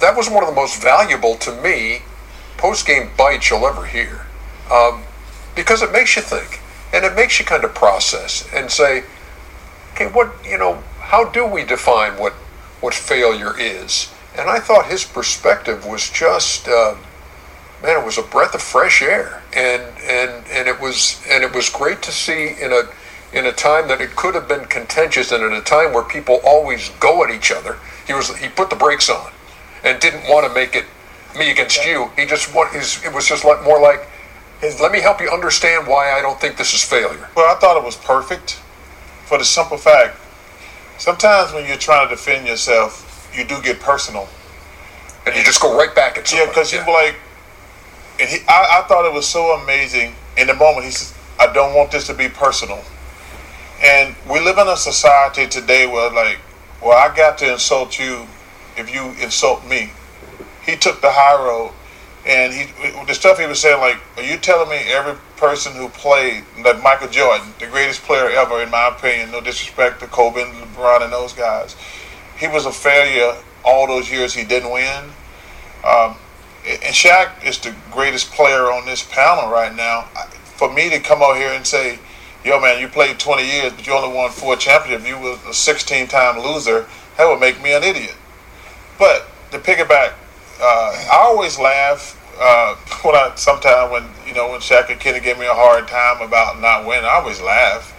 [0.00, 2.00] that was one of the most valuable to me
[2.60, 4.26] post game bites you'll ever hear
[4.70, 5.02] um,
[5.56, 6.60] because it makes you think
[6.92, 9.02] and it makes you kind of process and say,
[9.94, 12.34] okay, what, you know, how do we define what,
[12.82, 14.12] what failure is?
[14.36, 16.96] And I thought his perspective was just, uh,
[17.82, 21.52] man, it was a breath of fresh air, and and and it was and it
[21.52, 22.82] was great to see in a
[23.32, 26.40] in a time that it could have been contentious, and at a time where people
[26.44, 27.78] always go at each other.
[28.06, 29.32] He was he put the brakes on,
[29.82, 30.86] and didn't want to make it
[31.36, 32.10] me against you.
[32.16, 34.06] He just what is it was just like more like,
[34.60, 37.28] his, let me help you understand why I don't think this is failure.
[37.34, 38.60] Well, I thought it was perfect,
[39.24, 40.16] for the simple fact.
[40.98, 44.28] Sometimes when you're trying to defend yourself, you do get personal,
[45.26, 46.46] and you just go right back at someone.
[46.46, 46.86] Yeah, because yeah.
[46.86, 47.16] you like,
[48.20, 50.14] and he, I, I thought it was so amazing.
[50.36, 52.82] In the moment, he says, "I don't want this to be personal,"
[53.82, 56.38] and we live in a society today where like,
[56.82, 58.26] well, I got to insult you
[58.76, 59.92] if you insult me
[60.64, 61.72] he took the high road,
[62.26, 62.64] and he
[63.06, 66.82] the stuff he was saying like, are you telling me every person who played like
[66.82, 71.02] Michael Jordan, the greatest player ever in my opinion, no disrespect to Kobe and LeBron
[71.02, 71.76] and those guys,
[72.38, 75.04] he was a failure all those years he didn't win.
[75.84, 76.16] Um,
[76.66, 80.02] and Shaq is the greatest player on this panel right now.
[80.44, 81.98] For me to come out here and say,
[82.44, 85.54] yo man, you played 20 years, but you only won four championships, you were a
[85.54, 88.14] 16 time loser, that would make me an idiot.
[88.98, 90.12] But to piggyback
[90.60, 95.20] uh, I always laugh uh, when I sometimes when you know when Shaq and Kenny
[95.20, 97.04] give me a hard time about not winning.
[97.04, 97.96] I always laugh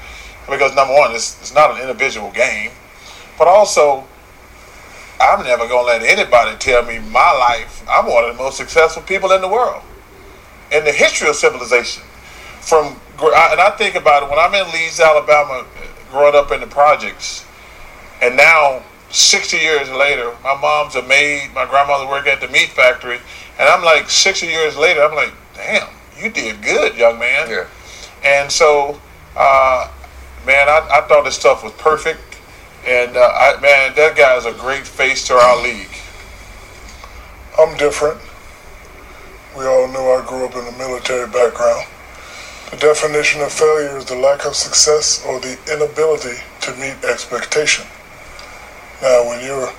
[0.49, 2.71] because number one, it's, it's not an individual game,
[3.37, 4.05] but also
[5.19, 7.83] I'm never gonna let anybody tell me my life.
[7.89, 9.83] I'm one of the most successful people in the world
[10.71, 12.03] in the history of civilization.
[12.61, 15.65] From and I think about it when I'm in Leeds, Alabama,
[16.09, 17.45] growing up in the projects,
[18.19, 22.69] and now 60 years later, my mom's a maid, my grandmother worked at the meat
[22.69, 23.19] factory,
[23.59, 27.49] and I'm like 60 years later, I'm like, damn, you did good, young man.
[27.49, 27.67] Yeah.
[28.23, 28.99] And so,
[29.35, 29.91] uh,
[30.45, 32.19] man, I, I thought this stuff was perfect.
[32.87, 35.89] And uh, I, man, that guy is a great face to our league.
[37.59, 38.19] I'm different.
[39.55, 41.85] We all know I grew up in a military background.
[42.71, 47.85] The definition of failure is the lack of success or the inability to meet expectation.
[49.01, 49.73] Now, when you're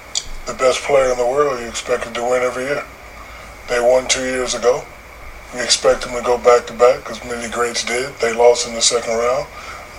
[0.47, 2.85] the best player in the world, you expect them to win every year.
[3.69, 4.83] They won two years ago.
[5.55, 8.13] We expect them to go back to back, as many greats did.
[8.19, 9.47] They lost in the second round,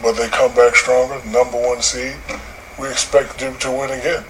[0.02, 2.18] but they come back stronger, number one seed.
[2.78, 4.26] We expect them to win again.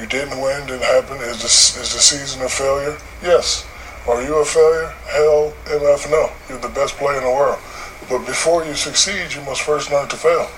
[0.00, 1.18] You didn't win, didn't happen.
[1.18, 2.98] Is this is the season a failure?
[3.22, 3.66] Yes.
[4.08, 4.94] Are you a failure?
[5.06, 6.32] Hell, MF, no.
[6.48, 7.60] You're the best player in the world.
[8.08, 10.48] But before you succeed, you must first learn to fail.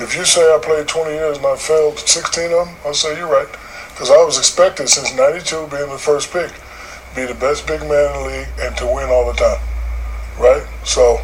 [0.00, 3.18] If you say I played 20 years and I failed 16 of them, I'll say
[3.18, 3.48] you're right.
[3.92, 6.50] Because I was expected since 92 being the first pick,
[7.14, 9.60] be the best big man in the league and to win all the time.
[10.40, 10.64] Right?
[10.84, 11.20] So,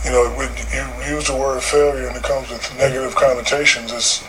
[0.00, 4.24] you know, when you use the word failure and it comes with negative connotations, it's,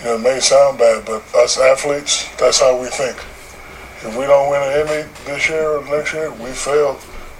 [0.00, 3.16] you know, it may sound bad, but us athletes, that's how we think.
[4.02, 6.98] If we don't win an Emmy this year or next year, we failed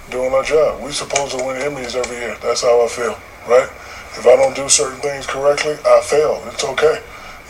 [0.09, 0.81] doing our job.
[0.81, 2.37] We're supposed to win Emmys every year.
[2.41, 3.67] That's how I feel, right?
[4.17, 6.41] If I don't do certain things correctly, I fail.
[6.47, 7.01] It's okay.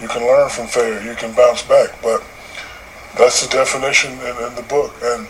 [0.02, 1.02] You can learn from failure.
[1.02, 1.90] You can bounce back.
[2.02, 2.24] But
[3.18, 5.28] that's the definition in, in the book, and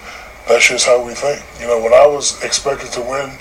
[0.47, 1.43] that's just how we think.
[1.59, 3.31] You know, when I was expected to win,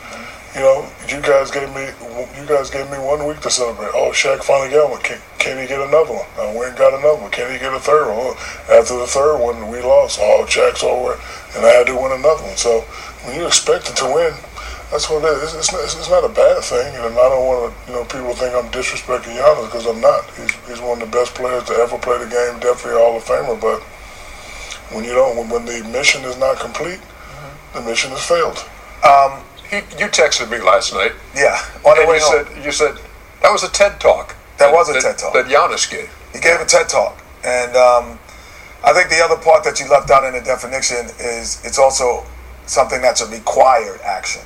[0.54, 1.86] you know, you guys gave me
[2.34, 3.90] you guys gave me one week to celebrate.
[3.94, 5.00] Oh, Shaq finally got one.
[5.02, 6.26] Can, can he get another one?
[6.38, 7.30] I went and got another one.
[7.30, 8.34] Can he get a third one?
[8.34, 10.18] Oh, after the third one, we lost.
[10.20, 11.14] Oh, Shaq's over,
[11.54, 12.56] and I had to win another one.
[12.56, 12.80] So
[13.22, 14.34] when you're expected to win,
[14.90, 15.54] that's what it is.
[15.54, 18.34] It's not, it's not a bad thing, and I don't want to, you know, people
[18.34, 20.28] think I'm disrespecting Giannis because I'm not.
[20.34, 23.16] He's, he's one of the best players to ever play the game, definitely a Hall
[23.16, 23.54] of Famer.
[23.60, 23.82] But
[24.94, 27.78] when you don't, when, when the mission is not complete, mm-hmm.
[27.78, 28.58] the mission has failed.
[29.06, 31.12] Um, he, you texted me last night.
[31.34, 31.54] Yeah,
[31.86, 32.46] on the and way you home.
[32.46, 32.98] said you said
[33.42, 34.34] that was a TED talk.
[34.58, 35.32] That was a TED Talk.
[35.32, 36.12] that Giannis gave.
[36.34, 38.18] He gave a TED talk, and um,
[38.84, 42.26] I think the other part that you left out in the definition is it's also
[42.66, 44.42] something that's a required action.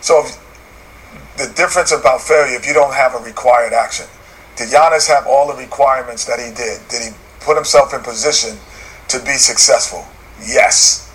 [0.00, 0.44] So if,
[1.36, 4.06] the difference about failure, if you don't have a required action,
[4.56, 6.80] did Giannis have all the requirements that he did?
[6.88, 8.58] Did he put himself in position
[9.08, 10.04] to be successful?
[10.40, 11.12] Yes.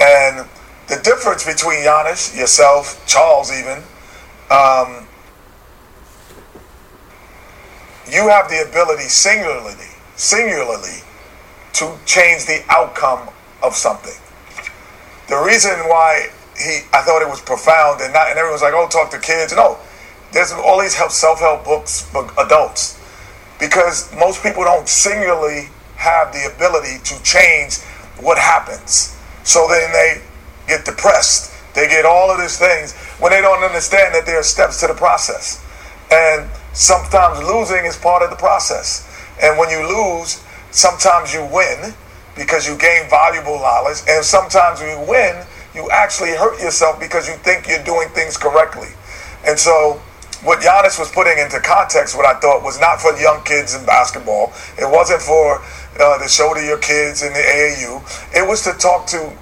[0.00, 0.48] And
[0.86, 3.82] the difference between Giannis, yourself, Charles, even,
[4.50, 5.08] um,
[8.10, 11.02] you have the ability singularly, singularly,
[11.72, 13.28] to change the outcome
[13.62, 14.14] of something.
[15.28, 18.88] The reason why he, I thought it was profound, and not, and everyone's like, "Oh,
[18.88, 19.78] talk to kids." No,
[20.32, 23.00] there's all these help self-help books for adults
[23.58, 27.78] because most people don't singularly have the ability to change
[28.20, 29.16] what happens.
[29.44, 30.22] So then they
[30.66, 31.52] get depressed.
[31.74, 34.86] They get all of these things when they don't understand that there are steps to
[34.86, 35.64] the process.
[36.10, 39.08] And sometimes losing is part of the process.
[39.42, 41.94] And when you lose, sometimes you win
[42.36, 43.98] because you gain valuable knowledge.
[44.08, 48.88] And sometimes you win, you actually hurt yourself because you think you're doing things correctly.
[49.46, 50.00] And so
[50.44, 53.84] what Giannis was putting into context, what I thought was not for young kids in
[53.84, 54.52] basketball.
[54.78, 55.60] It wasn't for
[55.98, 58.36] uh, to show to your kids in the AAU.
[58.36, 59.32] It was to talk to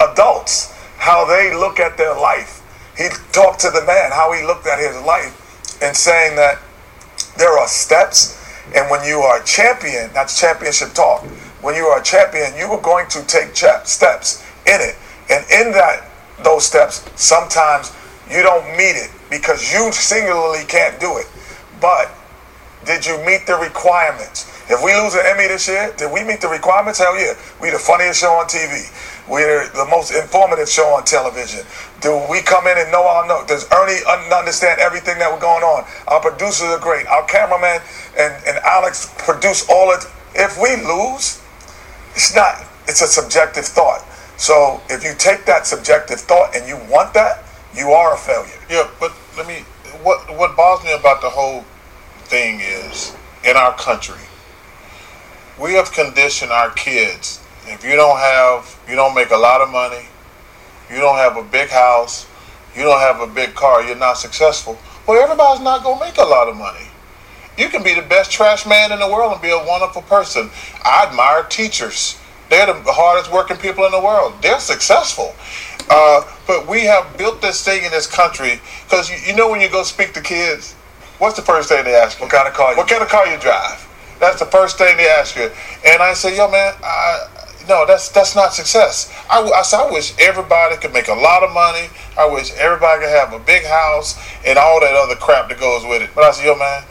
[0.00, 2.58] adults how they look at their life.
[2.96, 6.60] He talked to the man how he looked at his life and saying that
[7.38, 8.38] there are steps,
[8.76, 11.22] and when you are a champion, that's championship talk.
[11.62, 14.96] When you are a champion, you are going to take steps in it,
[15.30, 16.08] and in that
[16.42, 17.92] those steps, sometimes
[18.30, 21.26] you don't meet it because you singularly can't do it.
[21.80, 22.10] But
[22.84, 24.48] did you meet the requirements?
[24.70, 26.98] If we lose an Emmy this year, did we meet the requirements?
[26.98, 27.34] Hell yeah.
[27.60, 28.88] We the funniest show on TV.
[29.28, 31.66] We're the most informative show on television.
[32.00, 33.44] Do we come in and know our know?
[33.46, 35.84] Does Ernie un- understand everything that we're going on?
[36.08, 37.06] Our producers are great.
[37.06, 37.82] Our cameraman
[38.18, 40.04] and, and Alex produce all it.
[40.34, 41.42] If we lose,
[42.14, 44.02] it's not, it's a subjective thought.
[44.36, 48.58] So if you take that subjective thought and you want that, you are a failure.
[48.68, 49.64] Yeah, but let me.
[50.02, 51.64] What what bothers me about the whole
[52.24, 53.14] thing is
[53.44, 54.20] in our country,
[55.60, 57.40] we have conditioned our kids.
[57.66, 60.06] If you don't have, you don't make a lot of money,
[60.90, 62.26] you don't have a big house,
[62.74, 64.76] you don't have a big car, you're not successful.
[65.06, 66.86] Well, everybody's not gonna make a lot of money.
[67.58, 70.50] You can be the best trash man in the world and be a wonderful person.
[70.84, 72.18] I admire teachers.
[72.52, 74.34] They're the hardest working people in the world.
[74.42, 75.34] They're successful.
[75.88, 79.62] Uh, but we have built this thing in this country because you, you, know when
[79.62, 80.74] you go speak to kids,
[81.16, 82.26] what's the first thing they ask you?
[82.26, 82.76] What kind of car?
[82.76, 83.88] what kind of car you drive?
[84.20, 85.50] That's the first thing they ask you.
[85.86, 87.26] And I say, yo, man, I,
[87.70, 89.10] no, that's that's not success.
[89.30, 91.88] I, I, I wish everybody could make a lot of money.
[92.18, 95.86] I wish everybody could have a big house and all that other crap that goes
[95.86, 96.10] with it.
[96.14, 96.84] But I say, yo, man,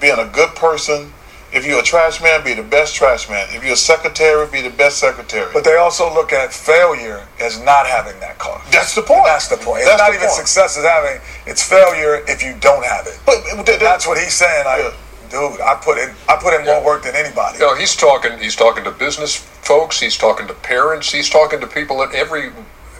[0.00, 1.12] being a good person,
[1.52, 3.46] if you're a trash man, be the best trash man.
[3.50, 5.50] If you're a secretary, be the best secretary.
[5.52, 8.60] But they also look at failure as not having that car.
[8.70, 9.24] That's the point.
[9.24, 9.80] That's the point.
[9.80, 10.32] It's That's not even point.
[10.32, 11.20] success as having.
[11.46, 13.18] It's failure if you don't have it.
[13.24, 14.64] But, but that- That's what he's saying.
[14.66, 14.92] Like,
[15.30, 16.10] dude, I put in.
[16.28, 17.58] I put in more work than anybody.
[17.58, 18.38] You know, he's talking.
[18.38, 20.00] He's talking to business folks.
[20.00, 21.10] He's talking to parents.
[21.12, 22.48] He's talking to people in every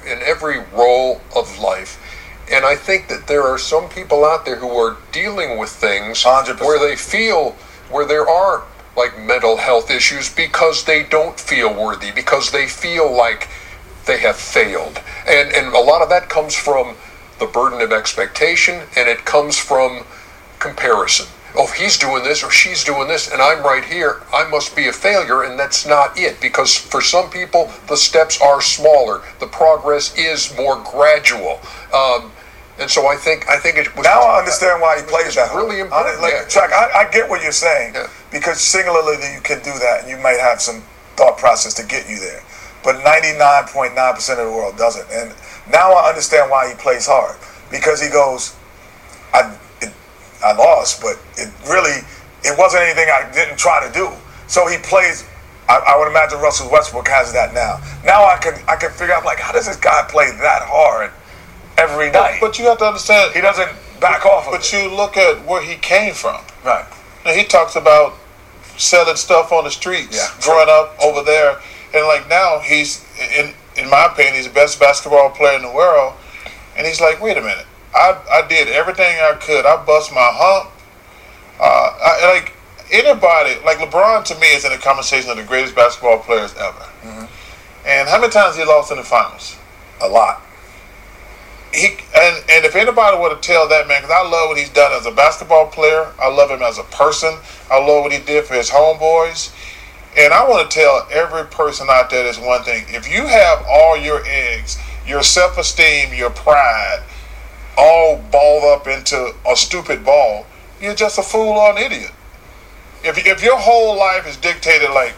[0.07, 1.99] in every role of life.
[2.51, 6.25] And I think that there are some people out there who are dealing with things
[6.25, 6.61] 100%.
[6.61, 7.55] where they feel
[7.91, 8.65] where there are
[8.97, 13.49] like mental health issues because they don't feel worthy because they feel like
[14.07, 15.01] they have failed.
[15.27, 16.97] And and a lot of that comes from
[17.39, 20.05] the burden of expectation and it comes from
[20.59, 21.27] comparison.
[21.57, 24.21] Oh, he's doing this or she's doing this, and I'm right here.
[24.33, 26.41] I must be a failure, and that's not it.
[26.41, 29.23] Because for some people, the steps are smaller.
[29.41, 31.61] The progress is more gradual.
[31.93, 32.33] Um,
[32.79, 35.55] and so I think I think it was Now I understand why he plays that.
[35.55, 35.91] really hard.
[35.91, 36.47] important, I, like, yeah.
[36.49, 38.07] Chuck, I, I get what you're saying Yeah.
[38.31, 40.83] because singularly you can do that, and you might have some
[41.17, 42.43] thought process to get you there.
[42.85, 43.91] But 99.9%
[44.31, 45.11] of the world doesn't.
[45.11, 45.35] And
[45.71, 47.37] now I understand why he plays hard
[47.71, 48.55] because he goes,
[49.35, 49.53] I,
[49.83, 49.93] it,
[50.45, 52.01] I lost, but it really
[52.45, 54.09] it wasn't anything I didn't try to do.
[54.47, 55.27] So he plays.
[55.69, 57.77] I, I would imagine Russell Westbrook has that now.
[58.05, 61.11] Now I can I can figure out like how does this guy play that hard
[61.79, 62.39] every night?
[62.41, 63.35] but you have to understand.
[63.35, 63.71] he doesn't
[64.01, 64.73] back off of But it.
[64.73, 66.41] you look at where he came from.
[66.65, 66.85] Right.
[67.27, 68.15] He talks about
[68.77, 71.59] selling stuff on the streets, Yeah, growing up over there,
[71.95, 73.05] and like now he's
[73.37, 76.15] in in my opinion he's the best basketball player in the world,
[76.77, 80.31] and he's like, wait a minute, I I did everything I could, I bust my
[80.33, 80.71] hump,
[81.61, 81.65] uh,
[82.01, 82.53] I, like
[82.93, 86.87] anybody like LeBron to me is in the conversation of the greatest basketball players ever,
[87.85, 89.57] and how many times he lost in the finals?
[90.03, 90.41] A lot.
[91.73, 94.71] He and and if anybody were to tell that man, because I love what he's
[94.71, 97.35] done as a basketball player, I love him as a person,
[97.71, 99.55] I love what he did for his homeboys,
[100.17, 103.65] and I want to tell every person out there this one thing: if you have
[103.69, 107.03] all your eggs, your self-esteem, your pride,
[107.77, 110.47] all balled up into a stupid ball,
[110.81, 112.13] you're just a fool or an idiot.
[113.05, 115.15] If if your whole life is dictated like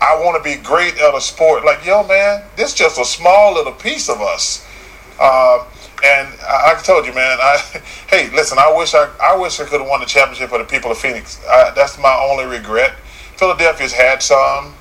[0.00, 3.54] I want to be great at a sport, like yo man, this just a small
[3.54, 4.64] little piece of us.
[5.18, 5.62] Um,
[6.04, 7.38] and I, I told you, man.
[7.40, 7.58] I
[8.08, 8.58] hey, listen.
[8.58, 10.98] I wish I I wish I could have won the championship for the people of
[10.98, 11.44] Phoenix.
[11.46, 12.92] I, that's my only regret.
[13.36, 14.74] Philadelphia's had some.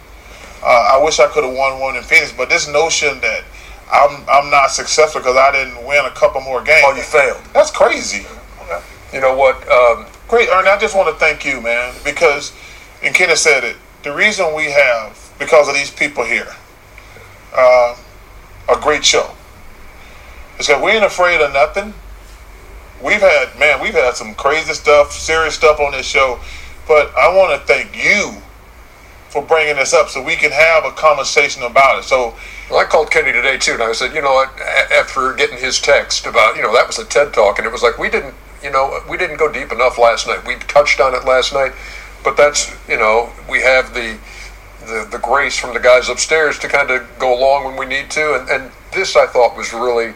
[0.63, 3.43] Uh, I wish I could have won one in Phoenix, but this notion that
[3.91, 6.83] I'm I'm not successful because I didn't win a couple more games.
[6.85, 7.41] Oh, you failed.
[7.53, 8.25] That's crazy.
[9.13, 9.55] You know what?
[9.69, 10.69] Um, Great, Ernie.
[10.69, 12.51] I just want to thank you, man, because
[13.03, 13.77] and Kenneth said it.
[14.01, 16.47] The reason we have because of these people here,
[17.55, 17.95] uh,
[18.67, 19.29] a great show.
[20.59, 21.93] Is that we ain't afraid of nothing.
[23.03, 26.39] We've had man, we've had some crazy stuff, serious stuff on this show,
[26.87, 28.41] but I want to thank you
[29.29, 32.03] for bringing this up so we can have a conversation about it.
[32.03, 32.35] So
[32.69, 34.57] Well, I called Kenny today too, and I said, you know what?
[34.91, 37.83] After getting his text about, you know, that was a TED talk, and it was
[37.83, 38.33] like we didn't,
[38.63, 40.47] you know, we didn't go deep enough last night.
[40.47, 41.73] We touched on it last night,
[42.23, 44.17] but that's, you know, we have the
[44.85, 48.09] the, the grace from the guys upstairs to kind of go along when we need
[48.11, 50.13] to, and, and this I thought was really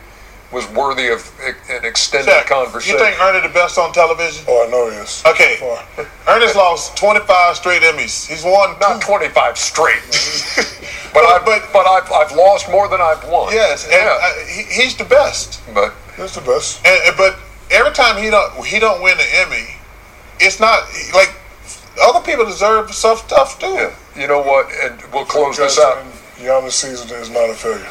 [0.51, 2.97] was worthy of e- an extended Jack, conversation.
[2.97, 4.43] you think Ernie the best on television?
[4.47, 5.21] Oh, I know he is.
[5.25, 5.77] Okay, Far.
[6.27, 8.27] Ernest lost 25 straight Emmys.
[8.27, 10.01] He's won Not two 25 straight,
[11.13, 13.53] but But- I've, but- but I've, I've lost more than I've won.
[13.53, 14.17] Yes, and yeah.
[14.21, 15.61] uh, he, he's the best.
[15.73, 16.83] but That's the best.
[16.85, 17.37] And, and- but
[17.69, 19.67] every time he don't he don't win an Emmy,
[20.39, 20.81] it's not
[21.13, 21.31] like
[22.01, 23.67] other people deserve some stuff too.
[23.67, 24.67] yeah, you know what?
[24.81, 25.95] And we'll close Just this out.
[26.37, 27.85] saying, Giannis' season is not a failure.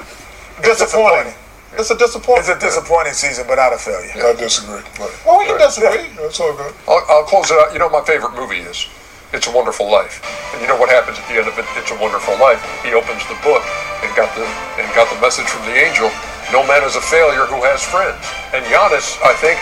[0.62, 1.34] Disappointing.
[1.76, 2.48] It's a disappointment.
[2.48, 4.10] It's a disappointing season, but not a failure.
[4.16, 4.80] I disagree.
[4.96, 6.08] But well, we can disagree.
[6.16, 6.72] that's all good.
[6.88, 7.72] I'll, I'll close it out.
[7.72, 8.88] You know my favorite movie is?
[9.36, 10.24] It's a Wonderful Life.
[10.56, 11.68] And you know what happens at the end of it?
[11.76, 12.64] It's a Wonderful Life.
[12.80, 13.60] He opens the book
[14.00, 14.48] and got the
[14.80, 16.08] and got the message from the angel.
[16.48, 18.24] No man is a failure who has friends.
[18.56, 19.60] And Giannis, I think,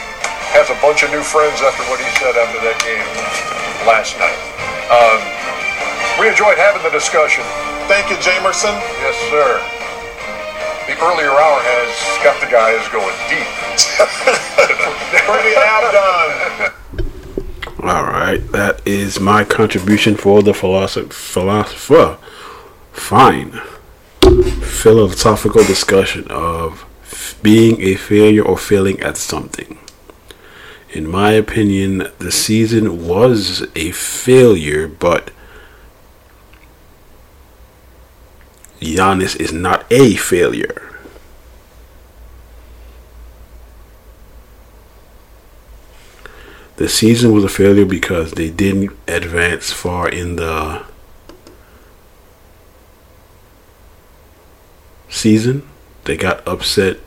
[0.54, 3.02] has a bunch of new friends after what he said after that game
[3.82, 4.38] last night.
[4.86, 5.18] Um,
[6.22, 7.42] we enjoyed having the discussion.
[7.90, 8.72] Thank you, Jamerson.
[9.02, 9.58] Yes, sir.
[10.86, 13.46] The earlier hour has got the guys going deep.
[15.26, 16.72] Pretty outdone.
[17.88, 21.12] All right, that is my contribution for the philosopher.
[21.12, 22.18] philosopher.
[22.92, 23.60] Fine.
[24.62, 29.78] Philosophical discussion of f- being a failure or failing at something.
[30.90, 35.30] In my opinion, the season was a failure, but
[38.80, 40.96] Giannis is not a failure.
[46.76, 50.84] The season was a failure because they didn't advance far in the
[55.08, 55.66] season.
[56.04, 56.98] They got upset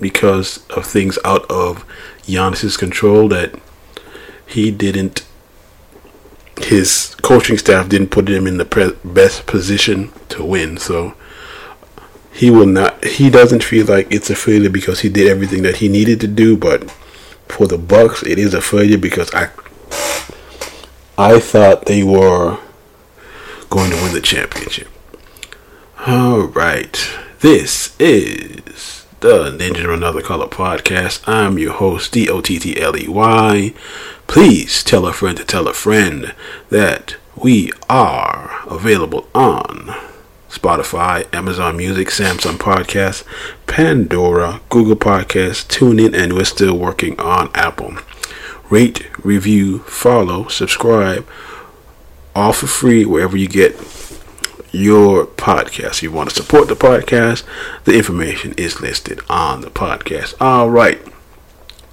[0.00, 1.84] because of things out of
[2.22, 3.54] Giannis's control that
[4.46, 5.24] he didn't
[6.58, 10.76] his coaching staff didn't put him in the pre- best position to win.
[10.76, 11.14] So
[12.32, 13.04] he will not.
[13.04, 16.26] He doesn't feel like it's a failure because he did everything that he needed to
[16.26, 16.56] do.
[16.56, 16.90] But
[17.48, 19.50] for the Bucks, it is a failure because I
[21.16, 22.58] I thought they were
[23.70, 24.88] going to win the championship.
[26.06, 26.92] All right,
[27.40, 31.22] this is the Ninja Another Color podcast.
[31.26, 33.72] I'm your host, D O T T L E Y.
[34.26, 36.34] Please tell a friend to tell a friend
[36.70, 39.94] that we are available on
[40.48, 43.24] Spotify, Amazon Music, Samsung Podcasts,
[43.66, 47.96] Pandora, Google Podcasts, TuneIn, and we're still working on Apple.
[48.70, 51.26] Rate, review, follow, subscribe,
[52.34, 53.76] all for free wherever you get
[54.72, 55.98] your podcast.
[55.98, 57.44] If you want to support the podcast,
[57.84, 60.34] the information is listed on the podcast.
[60.40, 61.00] All right.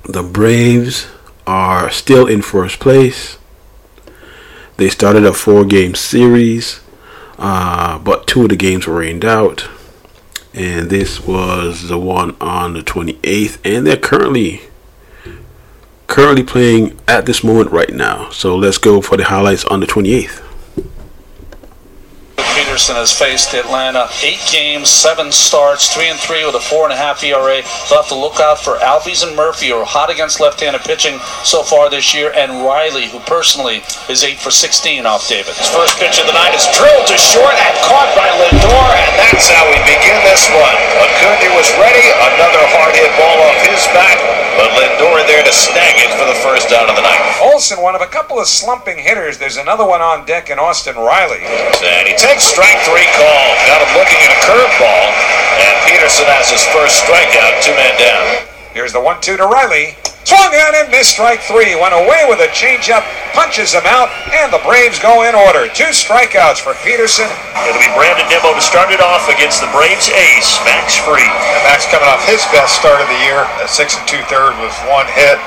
[0.04, 1.08] The Braves
[1.52, 3.38] are still in first place.
[4.78, 6.80] They started a four game series,
[7.38, 9.68] uh, but two of the games were rained out.
[10.54, 14.62] And this was the one on the 28th, and they're currently
[16.08, 18.30] currently playing at this moment right now.
[18.30, 20.51] So let's go for the highlights on the 28th.
[22.38, 26.94] Peterson has faced Atlanta eight games, seven starts, three and three with a four and
[26.94, 27.64] a half ERA.
[27.88, 31.20] They'll have to look out for Albies and Murphy, who are hot against left-handed pitching
[31.48, 35.56] so far this year, and Riley, who personally is eight for 16 off David.
[35.56, 39.14] His first pitch of the night is drilled to short and caught by Lindor, and
[39.20, 40.78] that's how we begin this one.
[41.02, 42.04] Acuna was ready,
[42.36, 44.20] another hard hit ball off his bat,
[44.60, 47.20] but Lindor there to snag it for the first out of the night.
[47.42, 49.38] Olson, one of a couple of slumping hitters.
[49.38, 51.42] There's another one on deck in Austin Riley.
[51.82, 53.46] And he takes strike three call.
[53.66, 55.06] Got him looking at a curveball.
[55.58, 58.46] And Peterson has his first strikeout, two men down.
[58.78, 59.98] Here's the one-two to Riley.
[60.22, 61.74] Swung on and missed strike three.
[61.74, 63.02] Went away with a changeup,
[63.34, 65.66] punches him out, and the Braves go in order.
[65.74, 67.26] Two strikeouts for Peterson.
[67.66, 71.26] It'll be Brandon Nimmo to start it off against the Braves ace, Max Fried.
[71.26, 74.54] And Max coming off his best start of the year, a six and two third
[74.62, 75.42] with one hit.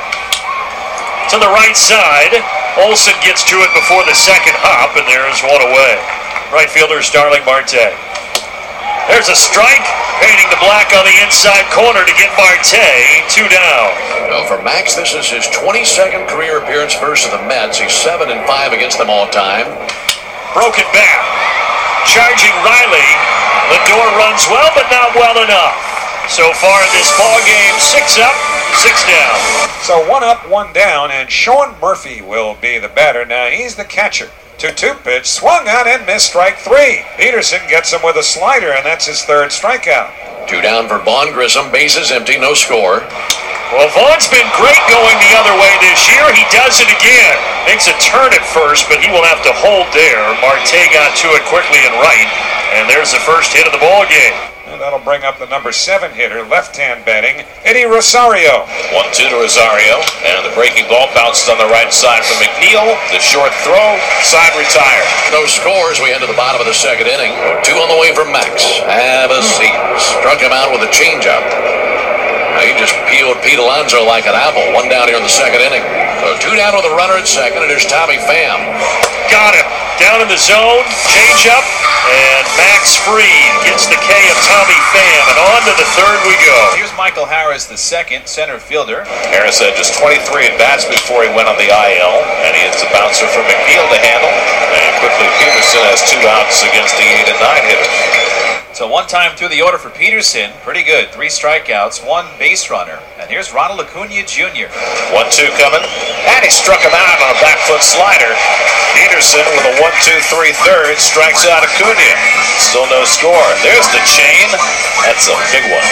[1.33, 2.35] To the right side,
[2.83, 6.24] Olson gets to it before the second hop, and there's one away.
[6.55, 7.91] Right fielder Starling Marte.
[9.11, 9.83] There's a strike,
[10.23, 12.79] painting the black on the inside corner to get Marte
[13.27, 13.91] two down.
[14.31, 17.83] Well, for Max, this is his 22nd career appearance versus the Mets.
[17.83, 19.67] He's seven and five against them all time.
[20.55, 21.19] Broken bat,
[22.15, 23.11] charging Riley.
[23.75, 25.75] Lindor runs well, but not well enough.
[26.31, 28.39] So far in this ball game, six up,
[28.79, 29.43] six down.
[29.83, 33.27] So one up, one down, and Sean Murphy will be the batter.
[33.27, 34.31] Now he's the catcher.
[34.59, 37.05] 2-2 pitch, swung on and missed strike three.
[37.17, 40.49] Peterson gets him with a slider, and that's his third strikeout.
[40.49, 41.73] Two down for Vaughn Grissom.
[41.73, 43.01] Bases empty, no score.
[43.73, 46.25] Well, Vaughn's been great going the other way this year.
[46.37, 47.37] He does it again.
[47.65, 50.21] Makes a turn at first, but he will have to hold there.
[50.45, 52.29] Marte got to it quickly and right,
[52.77, 54.37] and there's the first hit of the ball game.
[54.65, 58.65] And that'll bring up the number seven hitter, left-hand batting, Eddie Rosario.
[58.97, 62.97] One two to Rosario, and the breaking ball bounced on the right side from McNeil.
[63.13, 65.07] The short throw, side retired.
[65.31, 66.01] No scores.
[66.01, 67.37] We end enter the bottom of the second inning.
[67.63, 68.81] Two on the way from Max.
[68.89, 69.77] Have a seat.
[70.01, 71.45] Struck him out with a changeup.
[72.55, 74.63] Now he just peeled Pete Alonso like an apple.
[74.71, 75.83] One down here in the second inning.
[76.23, 78.63] So two down with a runner at second, and there's Tommy Pham.
[79.27, 79.67] Got him.
[79.99, 81.63] Down in the zone, change up,
[82.11, 86.35] and Max Fried gets the K of Tommy Pham, and on to the third we
[86.43, 86.59] go.
[86.75, 89.07] Here's Michael Harris, the second center fielder.
[89.31, 92.83] Harris had just 23 at bats before he went on the IL, and he hits
[92.83, 94.35] a bouncer for McNeil to handle.
[94.75, 98.34] And quickly Peterson has two outs against the eight and nine hitters.
[98.75, 101.15] So one time through the order for Peterson, pretty good.
[101.15, 102.99] Three strikeouts, one base runner.
[103.23, 104.67] And here's Ronald Acuna Jr.
[105.15, 108.35] One two coming, and he struck him out on a back foot slider.
[108.99, 112.11] Peterson with a one two three third strikes out Acuna.
[112.59, 113.47] Still no score.
[113.63, 114.51] There's the chain.
[115.07, 115.87] That's a big one.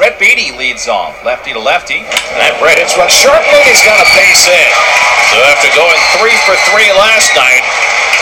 [0.00, 2.08] Brett Baty leads off, lefty to lefty.
[2.40, 3.60] And Brett hits one shortly.
[3.68, 4.72] He's got a base hit.
[5.28, 7.60] So after going three for three last night,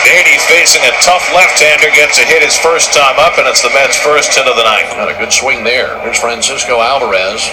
[0.07, 3.67] Baty facing a tough left-hander gets a hit his first time up, and it's the
[3.75, 4.87] Mets' first hit of the night.
[4.95, 5.99] Got a good swing there.
[5.99, 7.43] Here's Francisco Alvarez.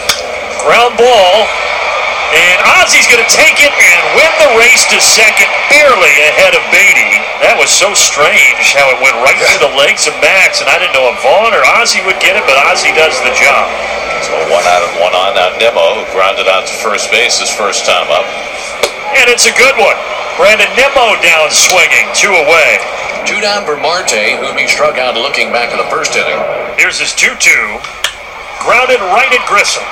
[0.63, 1.51] Ground ball
[2.31, 6.63] And Ozzie's going to take it and win the race to second, barely ahead of
[6.71, 7.19] Baty.
[7.43, 10.79] That was so strange how it went right through the legs of Max, and I
[10.79, 13.67] didn't know if Vaughn or Ozzie would get it, but Ozzie does the job.
[14.23, 15.51] So one out and one on now.
[15.59, 18.23] Nimmo, who grounded out to first base his first time up.
[19.19, 19.99] And it's a good one.
[20.35, 22.83] Brandon Nimmo down swinging, two away.
[23.23, 26.37] Two down for Marte, whom he struck out looking back in the first inning.
[26.77, 27.79] Here's his 2 2.
[28.61, 29.87] Grounded right at Grissom.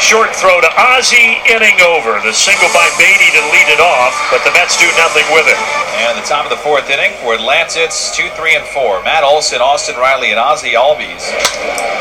[0.00, 2.16] Short throw to Ozzie, inning over.
[2.24, 5.60] The single by Baty to lead it off, but the Mets do nothing with it.
[6.02, 9.04] And the top of the fourth inning for Atlanta, it's 2, 3, and 4.
[9.04, 11.28] Matt Olson, Austin Riley, and Ozzie Albies.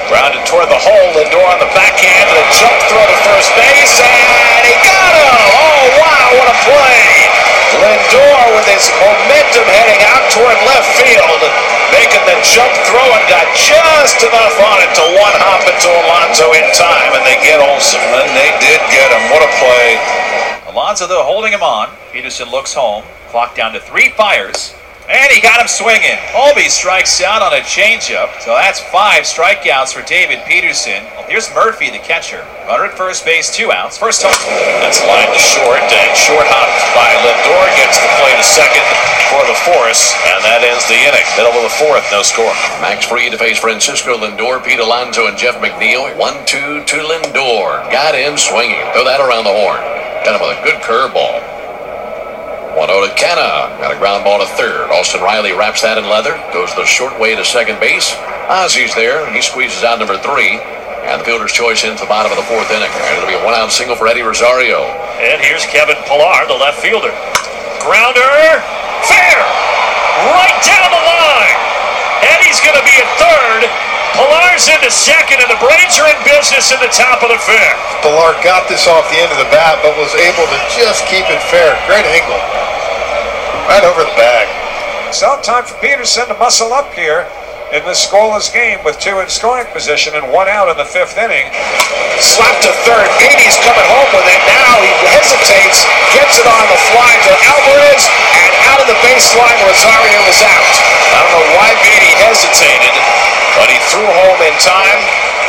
[0.08, 1.08] Grounded toward the hole.
[1.14, 5.36] Lindor on the backhand with a jump throw to first base, and he got him!
[5.52, 7.42] Oh, wow, what a play!
[7.80, 11.42] Lindor with his momentum heading out toward left field,
[11.96, 16.52] making the jump throw and got just enough on it to one hop into Alonso
[16.52, 18.04] in time, and they get Olson.
[18.04, 19.24] And they did get him.
[19.32, 19.98] What a play.
[20.72, 21.90] Alonso, though, holding him on.
[22.12, 23.04] Peterson looks home.
[23.30, 24.76] Clock down to three fires.
[25.12, 26.16] And he got him swinging.
[26.32, 28.32] Olby strikes out on a changeup.
[28.40, 31.04] So that's five strikeouts for David Peterson.
[31.20, 32.48] Well, here's Murphy, the catcher.
[32.64, 34.00] Runner at first base, two outs.
[34.00, 34.32] First home.
[34.80, 38.88] That's line to short, and short hop by Lindor gets the play to second
[39.28, 41.28] for the force, and that ends the inning.
[41.36, 42.56] Middle of the fourth, no score.
[42.80, 46.08] Max Fried to face Francisco Lindor, Pete Alonso, and Jeff McNeil.
[46.16, 47.84] 1 2 to Lindor.
[47.92, 48.80] Got him swinging.
[48.96, 49.84] Throw that around the horn.
[50.24, 51.51] Him with a good curveball.
[52.72, 53.68] 1 0 to Kenna.
[53.84, 54.88] Got a ground ball to third.
[54.96, 56.40] Austin Riley wraps that in leather.
[56.56, 58.16] Goes the short way to second base.
[58.48, 59.28] Ozzie's there.
[59.36, 60.56] He squeezes out number three.
[61.04, 62.88] And the fielder's choice into the bottom of the fourth inning.
[62.88, 64.88] And it'll be a one out single for Eddie Rosario.
[65.20, 67.12] And here's Kevin Pillar, the left fielder.
[67.84, 68.32] Grounder,
[69.04, 69.40] fair,
[70.32, 71.60] right down the line.
[72.24, 73.91] Eddie's going to be at third.
[74.16, 77.80] Pillar's into second, and the Braves are in business in the top of the fifth.
[78.04, 81.26] Pillar got this off the end of the bat, but was able to just keep
[81.32, 81.76] it fair.
[81.88, 82.40] Great angle.
[83.66, 84.50] Right over the bag.
[85.14, 87.28] So time for Peterson to muscle up here
[87.72, 91.16] in this scoreless game with two in scoring position and one out in the fifth
[91.16, 91.48] inning.
[92.20, 93.08] Slap to third.
[93.24, 94.40] Baty's coming home with it.
[94.44, 98.04] Now he hesitates, gets it on the fly to Alvarez,
[98.36, 100.76] and out of the baseline, Rosario is out.
[101.16, 102.94] I don't know why Baty hesitated,
[103.56, 105.00] but he threw home in time,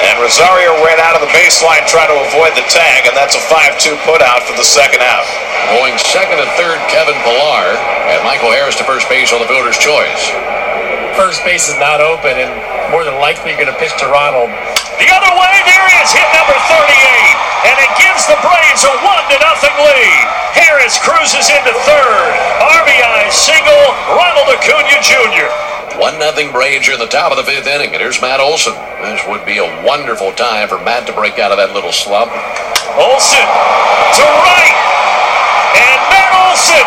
[0.06, 3.42] and Rosario ran out of the baseline trying to avoid the tag, and that's a
[3.50, 5.26] 5-2 putout for the second out.
[5.74, 7.78] Going second and third, Kevin Pillar.
[8.10, 10.34] And Michael Harris to first base on the fielder's choice.
[11.12, 12.48] First base is not open, and
[12.88, 14.48] more than likely you're going to pitch to Ronald.
[14.96, 18.92] The other way, there he is, hit number 38, and it gives the Braves a
[19.04, 20.24] one to nothing lead.
[20.56, 22.32] Harris cruises into third.
[22.64, 23.84] RBI single,
[24.16, 25.52] Ronald Acuna Jr.
[26.00, 28.72] One nothing Braves are in the top of the fifth inning, and here's Matt Olson.
[29.04, 32.32] This would be a wonderful time for Matt to break out of that little slump.
[32.96, 33.44] Olson
[34.16, 34.76] to right,
[35.76, 36.86] and Matt Olson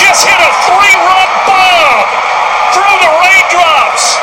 [0.00, 2.31] just hit a three-run bomb
[2.72, 4.16] through the raindrops.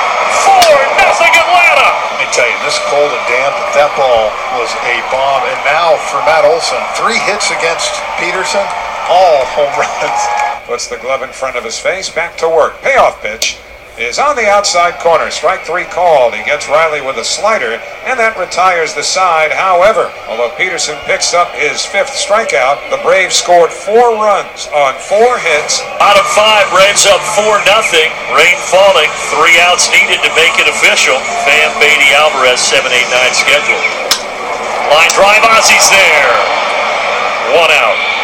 [0.45, 1.89] Four nothing Atlanta.
[2.13, 5.45] Let me tell you, this cold and damp, that ball was a bomb.
[5.47, 8.65] And now for Matt Olson, three hits against Peterson,
[9.07, 10.21] all home runs.
[10.67, 12.09] Puts the glove in front of his face.
[12.09, 12.81] Back to work.
[12.81, 13.57] Payoff pitch
[13.99, 15.27] is on the outside corner.
[15.27, 16.31] Strike three called.
[16.31, 17.75] He gets Riley with a slider,
[18.07, 19.51] and that retires the side.
[19.51, 25.35] However, although Peterson picks up his fifth strikeout, the Braves scored four runs on four
[25.43, 25.83] hits.
[25.99, 28.07] Out of five, Braves up four nothing.
[28.31, 29.11] Rain falling.
[29.35, 31.19] Three outs needed to make it official.
[31.43, 33.83] Pham Baty Alvarez, 7-8-9 schedule.
[34.95, 36.33] Line drive, Ozzie's there.
[37.51, 38.18] One out.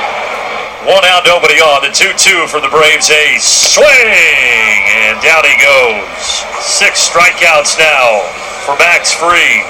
[0.86, 1.82] One out, nobody on.
[1.82, 3.74] The 2-2 for the Braves ace.
[3.74, 4.06] Swing!
[5.10, 6.22] And down he goes.
[6.62, 8.22] Six strikeouts now
[8.70, 9.66] for Max Fried.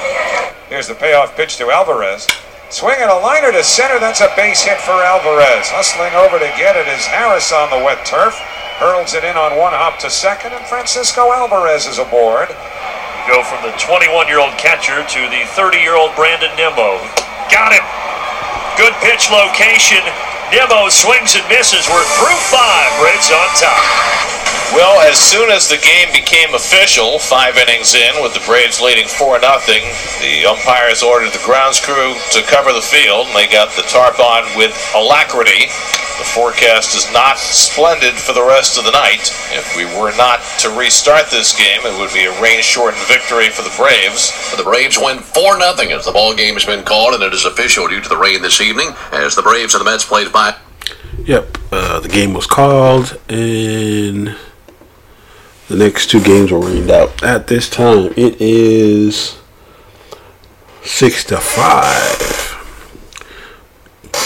[0.68, 2.28] Here's the payoff pitch to Alvarez.
[2.68, 3.95] Swinging a liner to center.
[3.95, 5.72] That's a base hit for Alvarez.
[5.72, 8.36] Hustling over to get it is Harris on the wet turf.
[8.84, 12.51] Hurls it in on one hop to second, and Francisco Alvarez is aboard.
[13.24, 16.99] Go from the 21-year-old catcher to the 30-year-old Brandon Nimmo.
[17.47, 17.88] Got him.
[18.76, 20.03] Good pitch location.
[20.52, 21.88] Nimmo swings and misses.
[21.89, 22.89] We're through five.
[23.02, 23.82] Braves on top.
[24.74, 29.08] Well, as soon as the game became official, five innings in, with the Braves leading
[29.08, 29.62] 4 0,
[30.22, 34.20] the umpires ordered the grounds crew to cover the field, and they got the tarp
[34.20, 35.70] on with alacrity.
[36.18, 39.32] The forecast is not splendid for the rest of the night.
[39.51, 43.49] If we were not to restart this game, it would be a rain shortened victory
[43.49, 44.32] for the Braves.
[44.55, 47.45] The Braves win 4 0 as the ball game has been called, and it is
[47.45, 50.55] official due to the rain this evening as the Braves and the Mets played by.
[51.26, 54.36] Yep, uh, the game was called, and
[55.68, 57.24] the next two games were rained out.
[57.24, 59.38] At this time, it is
[60.84, 62.53] six to five.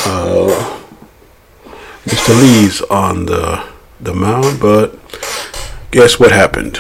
[0.06, 0.79] uh,
[2.10, 2.34] Mr.
[2.42, 3.62] Lee's on the
[4.02, 4.98] the mound, but
[5.92, 6.74] guess what happened?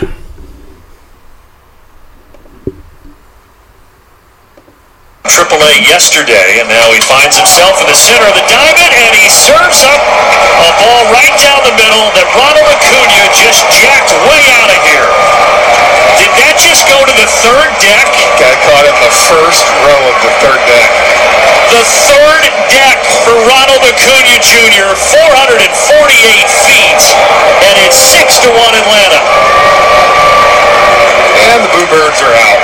[5.29, 9.13] Triple A yesterday, and now he finds himself in the center of the diamond, and
[9.13, 10.01] he serves up
[10.65, 15.28] a ball right down the middle that Ronald Acuna just jacked way out of here.
[16.69, 18.05] Did just go to the third deck?
[18.37, 20.85] Got caught in the first row of the third deck.
[21.73, 25.65] The third deck for Ronald Acuna Jr., 448
[26.45, 27.01] feet,
[27.65, 29.17] and it's 6 to 1 Atlanta.
[31.49, 32.61] And the Bluebirds are out.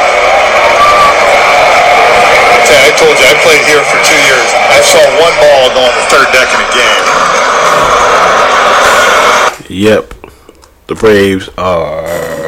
[2.61, 4.45] Okay, I told you, I played here for two years.
[4.69, 7.01] I saw one ball go on the third deck in a game.
[9.65, 10.13] Yep,
[10.85, 12.44] the Braves are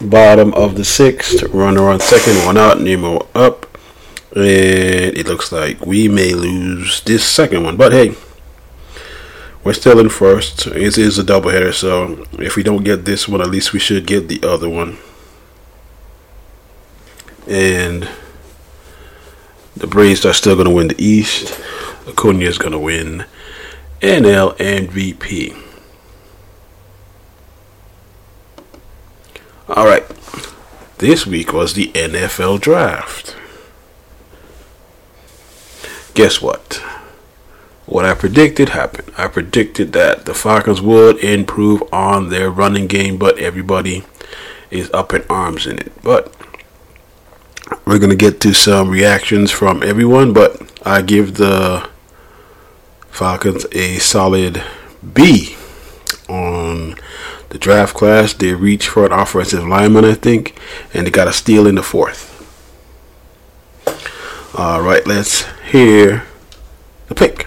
[0.00, 1.42] bottom of the sixth.
[1.44, 3.78] Runner on second, one out, Nimmo up,
[4.34, 4.44] and
[5.16, 7.76] it looks like we may lose this second one.
[7.76, 8.14] But hey,
[9.64, 10.66] we're still in first.
[10.66, 14.06] It is a doubleheader, so if we don't get this one, at least we should
[14.06, 14.98] get the other one.
[17.46, 18.08] And
[19.76, 21.58] the Braves are still going to win the East.
[22.06, 23.24] Acuna is going to win
[24.00, 25.67] NL MVP.
[29.68, 30.04] All right.
[30.96, 33.36] This week was the NFL draft.
[36.14, 36.82] Guess what?
[37.84, 39.12] What I predicted happened.
[39.18, 44.04] I predicted that the Falcons would improve on their running game, but everybody
[44.70, 45.92] is up in arms in it.
[46.02, 46.34] But
[47.84, 51.88] we're going to get to some reactions from everyone, but I give the
[53.10, 54.62] Falcons a solid
[55.14, 55.56] B
[56.26, 56.96] on
[57.50, 58.32] the draft class.
[58.32, 60.58] They reached for an offensive lineman, I think,
[60.94, 62.34] and they got a steal in the fourth.
[64.56, 66.26] All right, let's hear
[67.06, 67.46] the pick.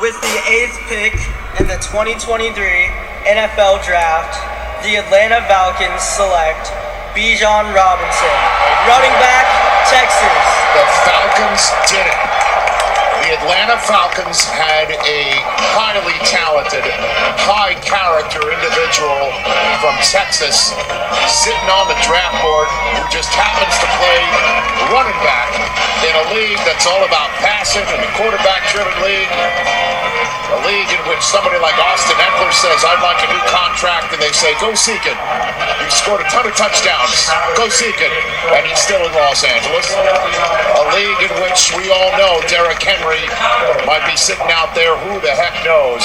[0.00, 1.14] With the eighth pick
[1.58, 2.54] in the 2023
[3.26, 4.38] NFL Draft,
[4.84, 6.70] the Atlanta Falcons select
[7.18, 8.36] Bijan Robinson,
[8.86, 9.46] running back,
[9.90, 10.44] Texas.
[10.74, 12.37] The Falcons did it.
[13.28, 15.20] The Atlanta Falcons had a
[15.76, 16.80] highly talented,
[17.44, 19.20] high character individual
[19.84, 20.72] from Texas
[21.28, 24.24] sitting on the draft board who just happens to play
[24.96, 25.52] running back
[26.08, 29.28] in a league that's all about passing and a quarterback driven league.
[30.48, 34.20] A league in which somebody like Austin Ekeler says, I'd like a new contract, and
[34.24, 35.18] they say, go seek it.
[35.84, 37.28] You scored a ton of touchdowns.
[37.52, 38.08] Go seek it.
[38.56, 39.84] And he's still in Los Angeles.
[39.92, 43.17] A league in which we all know Derrick Henry
[43.86, 44.94] might be sitting out there.
[45.08, 46.04] Who the heck knows?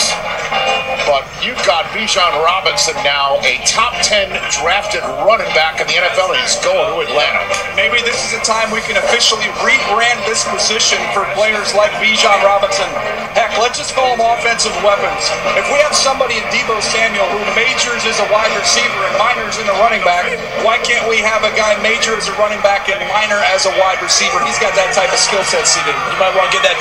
[1.03, 6.32] But you've got Bijan Robinson now, a top 10 drafted running back in the NFL,
[6.32, 7.43] and he's going to Atlanta.
[7.76, 12.39] Maybe this is a time we can officially rebrand this position for players like Bijan
[12.45, 12.88] Robinson.
[13.36, 15.28] Heck, let's just call them offensive weapons.
[15.57, 19.57] If we have somebody in Deebo Samuel who majors as a wide receiver and minors
[19.57, 20.30] in a running back,
[20.61, 23.74] why can't we have a guy major as a running back and minor as a
[23.82, 24.38] wide receiver?
[24.45, 25.97] He's got that type of skill set seated.
[26.14, 26.80] You might want to get that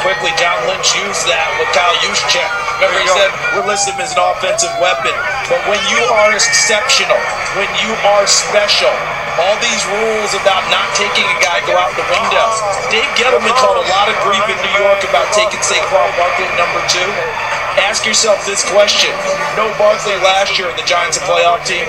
[0.00, 0.32] quickly.
[0.40, 2.48] John Lynch used that with Kyle Juszczyk.
[2.78, 3.30] Remember, he said
[3.88, 5.12] him as an offensive weapon.
[5.48, 7.18] But when you are exceptional,
[7.58, 8.92] when you are special,
[9.40, 12.46] all these rules about not taking a guy go out the window.
[12.90, 16.54] Dave Gettleman called a lot of grief in New York about taking Saquon Barkley at
[16.58, 17.08] number two.
[17.86, 19.14] Ask yourself this question.
[19.54, 21.86] No Barkley last year in the Giants' playoff team.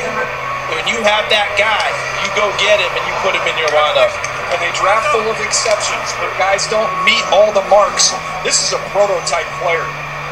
[0.69, 1.85] When you have that guy,
[2.21, 4.13] you go get him and you put him in your lineup.
[4.49, 8.09] And they draft full of exceptions, but guys don't meet all the marks.
[8.41, 9.85] This is a prototype player.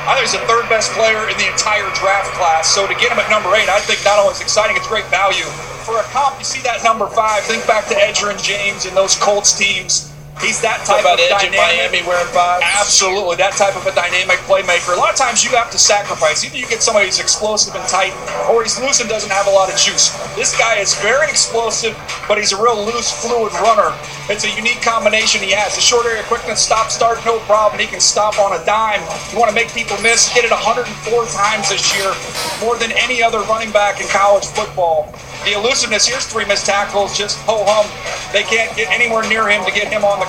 [0.09, 2.73] I think he's the third best player in the entire draft class.
[2.73, 5.05] So to get him at number eight, I think not only is exciting, it's great
[5.13, 5.45] value.
[5.85, 7.43] For a comp, you see that number five.
[7.43, 10.11] Think back to Edgerrin James and those Colts teams.
[10.41, 11.57] He's that type about of Edge dynamic.
[11.57, 12.61] Miami wearing five?
[12.61, 14.93] Absolutely, that type of a dynamic playmaker.
[14.93, 16.45] A lot of times you have to sacrifice.
[16.45, 18.13] Either you get somebody who's explosive and tight,
[18.45, 20.13] or he's loose and doesn't have a lot of juice.
[20.37, 21.97] This guy is very explosive,
[22.29, 23.97] but he's a real loose, fluid runner.
[24.29, 25.73] It's a unique combination he has.
[25.73, 27.81] The short area quickness, stop, start, no problem.
[27.81, 29.01] He can stop on a dime.
[29.33, 30.29] You want to make people miss?
[30.29, 30.85] He did it 104
[31.33, 32.13] times this year,
[32.61, 35.09] more than any other running back in college football.
[35.47, 37.87] The elusiveness, here's three missed tackles, just ho hum.
[38.35, 40.26] They can't get anywhere near him to get him on the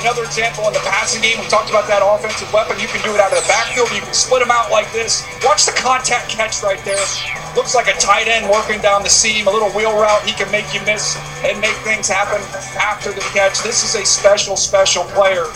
[0.00, 2.76] Another example in the passing game, we talked about that offensive weapon.
[2.78, 3.88] You can do it out of the backfield.
[3.96, 5.24] You can split them out like this.
[5.40, 7.00] Watch the contact catch right there.
[7.56, 10.22] Looks like a tight end working down the seam, a little wheel route.
[10.28, 12.44] He can make you miss and make things happen
[12.76, 13.62] after the catch.
[13.62, 15.48] This is a special, special player.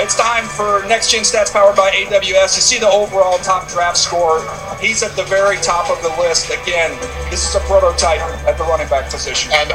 [0.00, 2.56] It's time for Next Gen Stats powered by AWS.
[2.56, 4.42] You see the overall top draft score.
[4.80, 6.50] He's at the very top of the list.
[6.50, 6.90] Again,
[7.30, 9.52] this is a prototype at the running back position.
[9.52, 9.70] And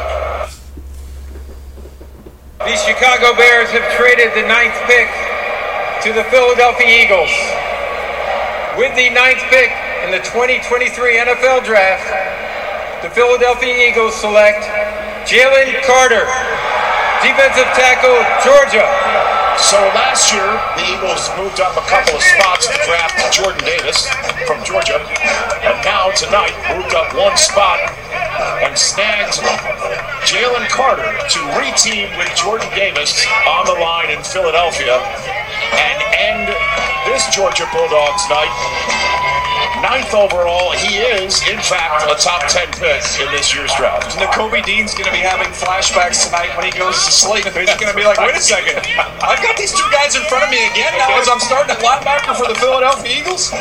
[2.60, 5.08] The Chicago Bears have traded the ninth pick
[6.04, 7.32] to the Philadelphia Eagles.
[8.76, 9.72] With the ninth pick
[10.04, 10.92] in the 2023
[11.24, 12.04] NFL Draft,
[13.02, 14.68] the Philadelphia Eagles select
[15.24, 16.28] Jalen Carter,
[17.24, 19.29] defensive tackle, Georgia.
[19.60, 20.48] So last year,
[20.80, 24.08] the Eagles moved up a couple of spots to draft Jordan Davis
[24.48, 24.98] from Georgia.
[25.62, 27.78] And now tonight, moved up one spot
[28.64, 29.36] and snagged
[30.24, 36.48] Jalen Carter to reteam with Jordan Davis on the line in Philadelphia and end
[37.06, 39.39] this Georgia Bulldogs night.
[39.78, 44.18] Ninth overall, he is, in fact, a top 10 pick in this year's draft.
[44.18, 47.46] Nakobe Dean's going to be having flashbacks tonight when he goes to sleep.
[47.46, 48.82] He's going to be like, wait a second,
[49.22, 51.80] I've got these two guys in front of me again now as I'm starting at
[51.80, 53.52] linebacker for the Philadelphia Eagles.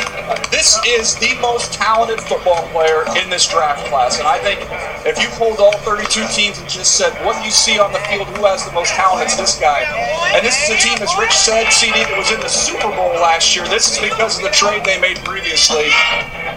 [0.50, 4.18] This is the most talented football player in this draft class.
[4.18, 4.59] And I think
[5.06, 8.02] if you pulled all 32 teams and just said, what do you see on the
[8.11, 9.84] field, who has the most talent, it's this guy.
[10.34, 13.12] And this is a team, as Rich said, CD, that was in the Super Bowl
[13.22, 13.68] last year.
[13.68, 15.90] This is because of the trade they made previously.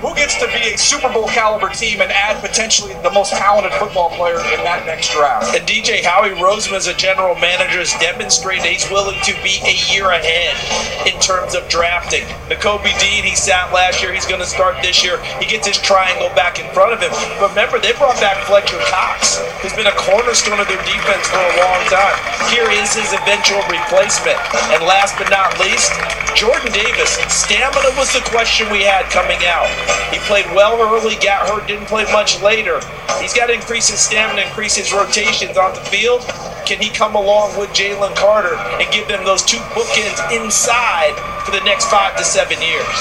[0.01, 3.71] Who gets to be a Super Bowl caliber team and add potentially the most talented
[3.77, 5.53] football player in that next draft?
[5.53, 9.77] And DJ Howie Roseman, as a general manager, has demonstrated he's willing to be a
[9.93, 10.57] year ahead
[11.05, 12.25] in terms of drafting.
[12.49, 15.21] Nakobe Dean, he sat last year, he's going to start this year.
[15.37, 17.13] He gets his triangle back in front of him.
[17.37, 21.45] But remember, they brought back Fletcher Cox, who's been a cornerstone of their defense for
[21.45, 22.17] a long time.
[22.49, 24.41] Here is his eventual replacement.
[24.73, 25.93] And last but not least,
[26.35, 27.19] Jordan Davis.
[27.29, 29.67] Stamina was the question we had coming out.
[30.13, 32.79] He played well early, got hurt, didn't play much later.
[33.19, 36.21] He's got to increase his stamina, increase his rotations on the field.
[36.65, 41.13] Can he come along with Jalen Carter and give them those two bookends inside
[41.45, 42.97] for the next five to seven years?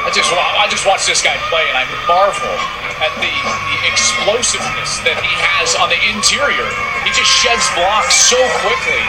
[0.00, 2.56] I just I just watch this guy play and I marvel
[3.00, 6.68] at the, the explosiveness that he has on the interior.
[7.04, 9.04] He just sheds blocks so quickly.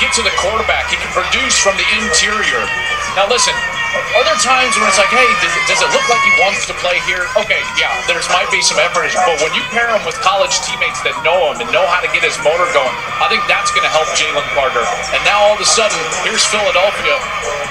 [0.00, 0.90] Get to the quarterback.
[0.90, 2.62] He can produce from the interior.
[3.18, 3.54] Now listen,
[3.88, 6.68] are there times when it's like, hey, does it, does it look like he wants
[6.68, 7.24] to play here?
[7.40, 11.00] Okay, yeah, there's might be some effort, but when you pair him with college teammates
[11.08, 13.84] that know him and know how to get his motor going, I think that's going
[13.84, 14.84] to help Jalen Carter.
[15.16, 17.16] And now all of a sudden, here's Philadelphia,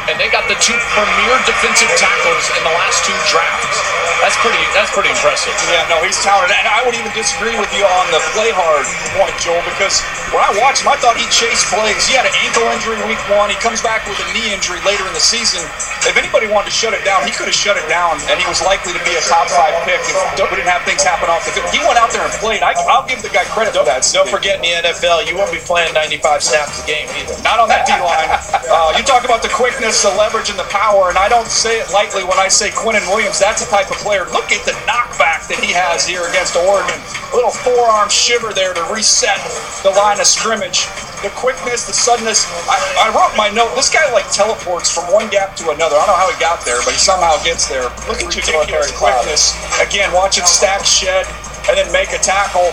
[0.09, 3.77] and they got the two premier defensive tackles in the last two drafts.
[4.23, 4.57] That's pretty.
[4.73, 5.53] That's pretty impressive.
[5.69, 6.57] Yeah, no, he's talented.
[6.57, 10.01] And I would even disagree with you on the play hard point, Joel, because
[10.33, 12.01] when I watched him, I thought he chased plays.
[12.09, 13.53] He had an ankle injury week one.
[13.53, 15.61] He comes back with a knee injury later in the season.
[16.07, 18.47] If anybody wanted to shut it down, he could have shut it down, and he
[18.47, 21.43] was likely to be a top five pick if we didn't have things happen off
[21.43, 21.67] the field.
[21.67, 22.63] He went out there and played.
[22.63, 24.07] I, will give the guy credit for that.
[24.15, 27.35] Don't forget in the NFL, you won't be playing 95 snaps a game either.
[27.43, 28.31] Not on that D line.
[28.71, 31.83] Uh, you talk about the quickness, the leverage, and the power, and I don't say
[31.83, 33.39] it lightly when I say Quinnen Williams.
[33.39, 34.23] That's the type of player.
[34.31, 36.95] Look at the knockback that he has here against Oregon.
[36.95, 39.39] A little forearm shiver there to reset
[39.83, 40.87] the line of scrimmage.
[41.25, 42.45] The quickness, the suddenness.
[42.69, 43.73] I, I wrote my note.
[43.75, 45.96] This guy like teleports from one gap to another.
[45.97, 47.89] I don't know how he got there, but he somehow gets there.
[48.05, 49.57] Look at ridiculous quickness.
[49.81, 51.25] Again, watching Stack shed
[51.65, 52.69] and then make a tackle.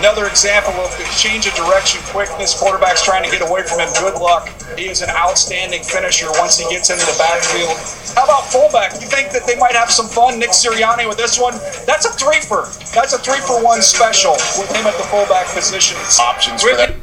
[0.00, 2.58] Another example of the change of direction, quickness.
[2.58, 3.92] Quarterback's trying to get away from him.
[4.00, 4.48] Good luck.
[4.78, 7.76] He is an outstanding finisher once he gets into the backfield.
[8.16, 8.96] How about fullback?
[9.00, 10.38] You think that they might have some fun?
[10.38, 11.52] Nick Sirianni with this one.
[11.84, 12.64] That's a three for.
[12.96, 15.98] That's a three for one special with him at the fullback position.
[16.18, 16.94] Options for that.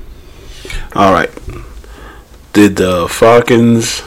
[0.95, 1.29] All right.
[2.53, 4.01] Did the Falcons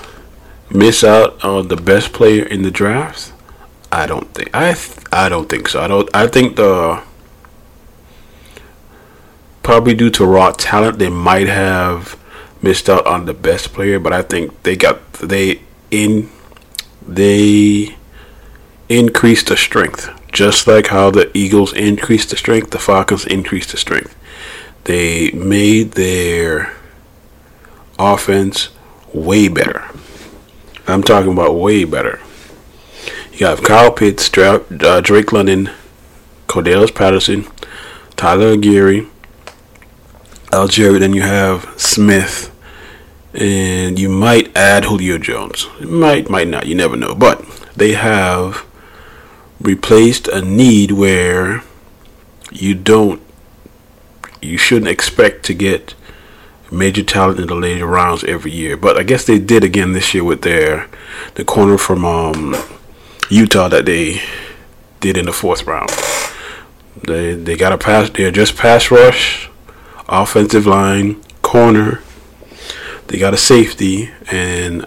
[0.71, 3.33] miss out on the best player in the drafts?
[3.93, 4.55] I don't think.
[4.55, 5.81] I th- I don't think so.
[5.81, 6.09] I don't.
[6.15, 7.03] I think the
[9.63, 12.17] probably due to raw talent, they might have
[12.63, 13.99] missed out on the best player.
[13.99, 15.61] But I think they got they
[15.91, 16.31] in
[17.07, 17.97] they
[18.89, 22.71] increased the strength, just like how the Eagles increased the strength.
[22.71, 24.15] The Falcons increased the strength.
[24.85, 26.73] They made their
[27.99, 28.69] offense
[29.13, 29.85] way better.
[30.87, 32.21] I'm talking about way better.
[33.33, 35.71] You have Kyle Pitts, uh, Drake London,
[36.47, 37.47] Cordarrelle Patterson,
[38.15, 39.09] Tyler Allgeier,
[40.47, 40.99] Allgeier.
[41.01, 42.51] Then you have Smith,
[43.35, 45.67] and you might add Julio Jones.
[45.81, 46.67] Might, might not.
[46.67, 47.15] You never know.
[47.15, 48.65] But they have
[49.61, 51.63] replaced a need where
[52.53, 53.21] you don't,
[54.41, 55.95] you shouldn't expect to get
[56.71, 58.77] major talent in the later rounds every year.
[58.77, 60.89] But I guess they did again this year with their
[61.35, 62.57] the corner from um,
[63.31, 64.21] Utah that they
[65.01, 65.91] did in the fourth round.
[67.07, 68.11] They they got a pass.
[68.11, 69.49] They're just pass rush,
[70.09, 72.03] offensive line, corner.
[73.09, 74.85] They got a safety, and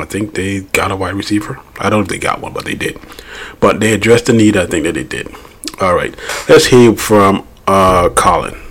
[0.00, 1.60] I think they got a wide receiver.
[1.78, 2.98] I don't know if they got one, but they did.
[3.60, 4.56] But they addressed the need.
[4.56, 5.28] I think that they did.
[5.80, 6.14] All right,
[6.48, 8.61] let's hear from uh, Colin.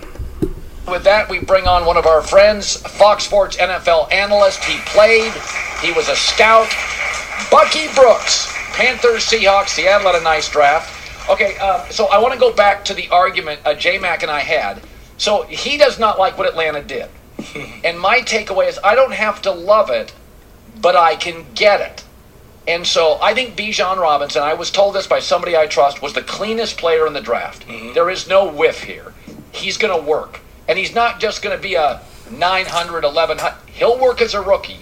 [0.88, 4.64] With that, we bring on one of our friends, Fox Sports NFL analyst.
[4.64, 5.32] He played,
[5.80, 6.68] he was a scout.
[7.50, 9.68] Bucky Brooks, Panthers, Seahawks.
[9.68, 11.30] Seattle had a nice draft.
[11.30, 14.30] Okay, uh, so I want to go back to the argument uh, J Mac and
[14.30, 14.82] I had.
[15.18, 17.08] So he does not like what Atlanta did.
[17.84, 20.12] and my takeaway is I don't have to love it,
[20.80, 22.04] but I can get it.
[22.66, 26.12] And so I think Bijan Robinson, I was told this by somebody I trust, was
[26.12, 27.66] the cleanest player in the draft.
[27.94, 29.14] There is no whiff here.
[29.52, 30.40] He's going to work.
[30.72, 32.00] And he's not just going to be a
[32.30, 33.58] 900, 1100.
[33.66, 34.80] He'll work as a rookie,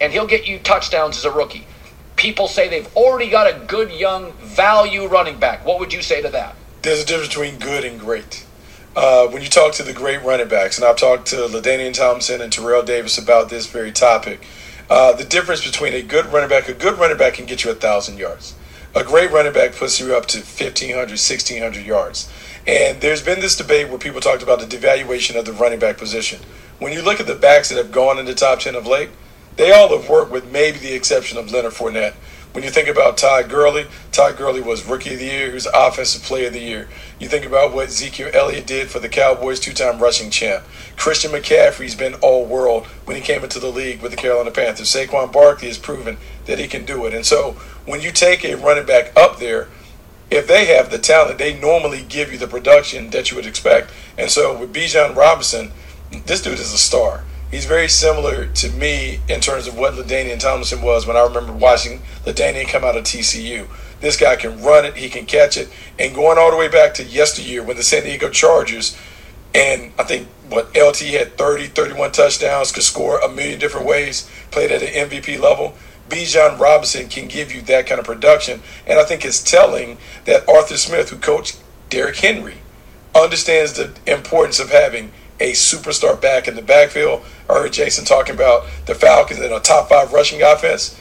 [0.00, 1.66] and he'll get you touchdowns as a rookie.
[2.14, 5.66] People say they've already got a good young value running back.
[5.66, 6.54] What would you say to that?
[6.82, 8.46] There's a difference between good and great.
[8.94, 12.40] Uh, when you talk to the great running backs, and I've talked to LaDainian Tomlinson
[12.40, 14.46] and Terrell Davis about this very topic,
[14.88, 17.72] uh, the difference between a good running back, a good running back can get you
[17.72, 18.54] a thousand yards.
[18.94, 22.30] A great running back puts you up to 1,500, 1,600 yards.
[22.66, 25.98] And there's been this debate where people talked about the devaluation of the running back
[25.98, 26.40] position.
[26.78, 29.10] When you look at the backs that have gone in the top 10 of late,
[29.56, 32.14] they all have worked with maybe the exception of Leonard Fournette.
[32.52, 35.66] When you think about Todd Gurley, Todd Gurley was Rookie of the Year, he was
[35.74, 36.88] Offensive Player of the Year.
[37.18, 40.64] You think about what Ezekiel Elliott did for the Cowboys, two-time rushing champ.
[40.96, 44.88] Christian McCaffrey's been all-world when he came into the league with the Carolina Panthers.
[44.88, 47.12] Saquon Barkley has proven that he can do it.
[47.12, 47.52] And so
[47.86, 49.68] when you take a running back up there,
[50.30, 53.90] if they have the talent, they normally give you the production that you would expect.
[54.18, 55.70] And so with Bijan Robinson,
[56.26, 57.24] this dude is a star.
[57.50, 61.52] He's very similar to me in terms of what LaDainian Tomlinson was when I remember
[61.52, 63.68] watching LaDainian come out of TCU.
[64.00, 65.68] This guy can run it, he can catch it,
[65.98, 68.98] and going all the way back to yesteryear when the San Diego Chargers,
[69.54, 74.28] and I think what LT had 30, 31 touchdowns, could score a million different ways,
[74.50, 75.74] played at an MVP level.
[76.14, 80.48] Bijan Robinson can give you that kind of production, and I think it's telling that
[80.48, 81.58] Arthur Smith, who coached
[81.90, 82.58] Derrick Henry,
[83.14, 85.10] understands the importance of having
[85.40, 87.24] a superstar back in the backfield.
[87.50, 90.98] I heard Jason talking about the Falcons and a top five rushing offense.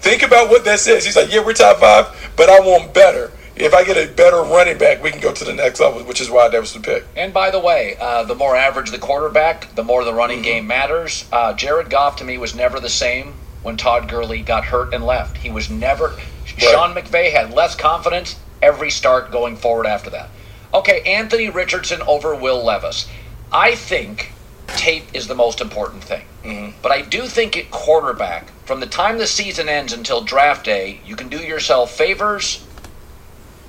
[0.00, 1.04] Think about what that says.
[1.04, 3.32] He's like, yeah, we're top five, but I want better.
[3.56, 6.20] If I get a better running back, we can go to the next level, which
[6.20, 7.04] is why that was the pick.
[7.16, 10.44] And by the way, uh, the more average the quarterback, the more the running Mm-hmm.
[10.44, 11.24] game matters.
[11.32, 15.04] Uh, Jared Goff to me was never the same when Todd Gurley got hurt and
[15.04, 15.38] left.
[15.38, 16.18] He was never.
[16.44, 20.30] Sean McVay had less confidence every start going forward after that.
[20.72, 23.08] Okay, Anthony Richardson over Will Levis.
[23.52, 24.32] I think
[24.68, 26.24] tape is the most important thing.
[26.44, 26.78] Mm-hmm.
[26.82, 31.00] But I do think at quarterback, from the time the season ends until draft day,
[31.04, 32.64] you can do yourself favors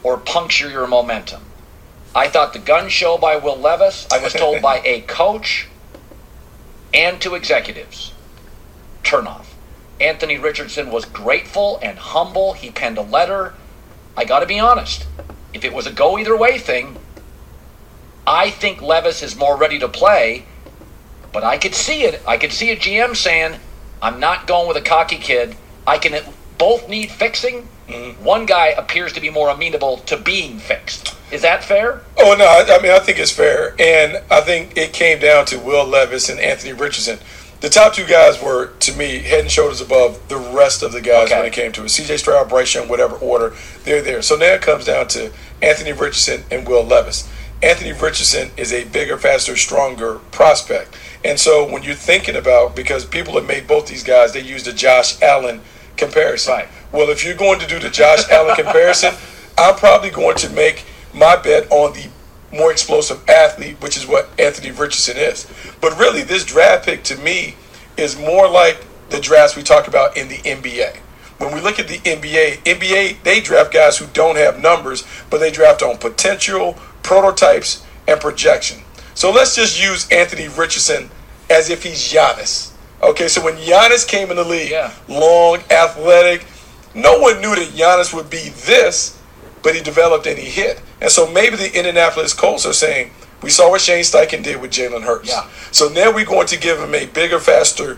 [0.03, 1.41] or puncture your momentum.
[2.15, 5.67] I thought the gun show by Will Levis, I was told by a coach
[6.93, 8.13] and two executives,
[9.03, 9.48] turn off.
[9.99, 12.53] Anthony Richardson was grateful and humble.
[12.53, 13.53] He penned a letter.
[14.15, 15.07] I got to be honest.
[15.53, 16.97] If it was a go either way thing,
[18.25, 20.45] I think Levis is more ready to play,
[21.33, 22.21] but I could see it.
[22.27, 23.59] I could see a GM saying,
[24.01, 25.55] I'm not going with a cocky kid.
[25.85, 26.23] I can
[26.57, 27.67] both need fixing.
[27.87, 28.23] Mm-hmm.
[28.23, 31.15] One guy appears to be more amenable to being fixed.
[31.31, 32.01] Is that fair?
[32.19, 35.45] Oh no, I, I mean I think it's fair, and I think it came down
[35.47, 37.19] to Will Levis and Anthony Richardson.
[37.61, 41.01] The top two guys were, to me, head and shoulders above the rest of the
[41.01, 41.89] guys when it came to it.
[41.89, 42.17] C.J.
[42.17, 43.53] Stroud, Bryce Young, whatever order,
[43.83, 44.21] they're there.
[44.21, 45.31] So now it comes down to
[45.61, 47.29] Anthony Richardson and Will Levis.
[47.61, 50.95] Anthony Richardson is a bigger, faster, stronger prospect.
[51.25, 54.63] And so when you're thinking about, because people have made both these guys, they use
[54.63, 55.59] the Josh Allen
[55.97, 56.61] comparison.
[56.93, 59.13] Well, if you're going to do the Josh Allen comparison,
[59.57, 62.07] I'm probably going to make my bet on the
[62.51, 65.47] more explosive athlete, which is what Anthony Richardson is.
[65.81, 67.55] But really, this draft pick to me
[67.97, 70.97] is more like the drafts we talk about in the NBA.
[71.37, 75.39] When we look at the NBA, NBA they draft guys who don't have numbers, but
[75.39, 78.81] they draft on potential, prototypes, and projection.
[79.13, 81.09] So let's just use Anthony Richardson
[81.49, 82.71] as if he's Giannis.
[83.01, 84.71] Okay, so when Giannis came in the league,
[85.07, 86.45] long, athletic,
[86.93, 89.18] no one knew that Giannis would be this,
[89.63, 90.81] but he developed and he hit.
[91.01, 94.71] And so maybe the Indianapolis Colts are saying, we saw what Shane Steichen did with
[94.71, 95.29] Jalen Hurts.
[95.29, 95.47] Yeah.
[95.71, 97.97] So now we're going to give him a bigger, faster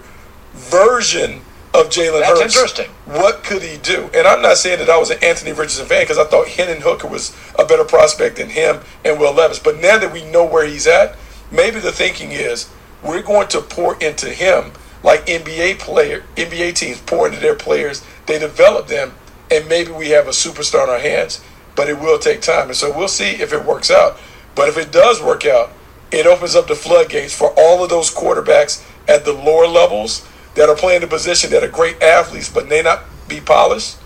[0.54, 1.42] version
[1.74, 2.40] of Jalen Hurts.
[2.40, 2.90] That's interesting.
[3.06, 4.10] What could he do?
[4.14, 6.82] And I'm not saying that I was an Anthony Richardson fan because I thought Hendon
[6.82, 9.60] Hooker was a better prospect than him and Will Levis.
[9.60, 11.18] But now that we know where he's at,
[11.52, 12.70] maybe the thinking is
[13.04, 18.06] we're going to pour into him like NBA player, NBA teams pour into their players.
[18.28, 19.14] They develop them,
[19.50, 21.44] and maybe we have a superstar in our hands.
[21.82, 24.20] But it will take time, and so we'll see if it works out.
[24.54, 25.72] But if it does work out,
[26.12, 30.70] it opens up the floodgates for all of those quarterbacks at the lower levels that
[30.70, 33.98] are playing the position that are great athletes but may not be polished.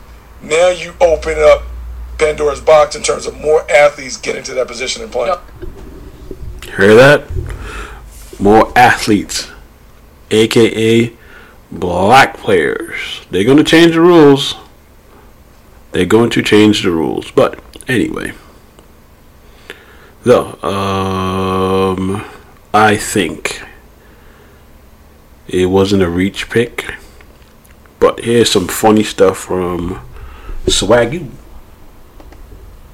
[0.42, 1.64] Now you open up
[2.18, 5.36] Pandora's box in terms of more athletes getting to that position and playing.
[6.78, 7.28] Hear that?
[8.40, 9.52] more athletes,
[10.32, 11.12] aka
[11.72, 13.22] black players.
[13.32, 14.56] They're going to change the rules.
[15.92, 17.32] They're going to change the rules.
[17.32, 18.34] But anyway,
[20.24, 22.24] though, um,
[22.74, 23.62] I think
[25.48, 26.96] it wasn't a reach pick.
[28.00, 30.02] But here's some funny stuff from
[30.66, 31.30] Swagu.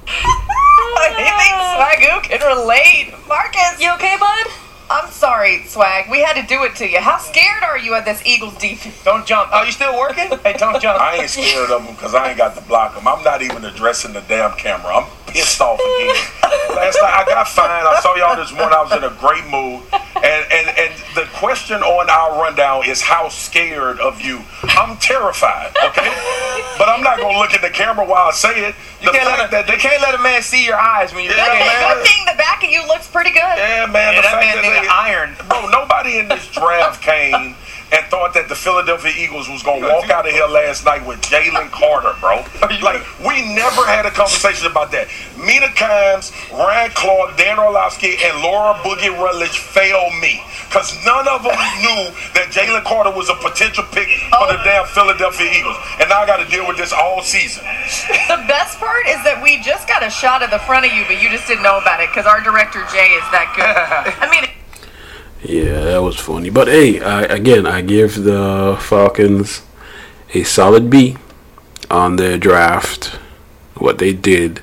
[0.06, 3.14] I think Swagu can relate.
[3.28, 3.80] Marcus.
[3.80, 4.46] You okay, bud?
[4.92, 6.10] I'm sorry, Swag.
[6.10, 7.00] We had to do it to you.
[7.00, 9.02] How scared are you of this Eagles defense?
[9.02, 9.50] Don't jump.
[9.50, 10.28] Are you still working?
[10.42, 11.00] Hey, don't jump.
[11.00, 13.06] I ain't scared of them because I ain't got to block them.
[13.06, 14.96] I'm not even addressing the damn camera.
[14.96, 16.16] I'm pissed off again.
[16.76, 17.86] Last night I got fined.
[17.86, 18.74] I saw y'all this morning.
[18.74, 19.82] I was in a great mood.
[20.16, 24.42] And, and, and the question on our rundown is how scared of you.
[24.62, 26.10] I'm terrified, okay?
[26.82, 28.74] But I'm not going to look at the camera while I say it.
[29.00, 31.46] You can't let a, they can't let a man see your eyes when you're Yeah,
[31.46, 31.94] saying man.
[31.94, 33.38] Good thing the back of you looks pretty good.
[33.38, 34.14] Yeah, man.
[34.14, 35.36] Yeah, the that fact man that they, iron.
[35.46, 37.54] Bro, nobody in this draft came
[37.92, 41.20] and thought that the Philadelphia Eagles was gonna walk out of here last night with
[41.20, 42.44] Jalen Carter, bro.
[42.82, 45.06] Like we never had a conversation about that.
[45.36, 50.42] Mina Kimes, Ryan Clark, Dan Orlovsky, and Laura Boogie Rutledge failed me.
[50.72, 51.52] Cause none of them
[51.84, 54.64] knew that Jalen Carter was a potential pick for the oh.
[54.64, 55.76] damn Philadelphia Eagles.
[56.00, 57.62] And now I gotta deal with this all season.
[58.26, 61.04] The best part is that we just got a shot of the front of you,
[61.04, 63.68] but you just didn't know about it because our director Jay is that good.
[64.24, 64.48] I mean,
[65.42, 66.50] Yeah, that was funny.
[66.50, 69.62] But hey, I, again, I give the Falcons
[70.34, 71.16] a solid B
[71.90, 73.18] on their draft.
[73.74, 74.60] What they did,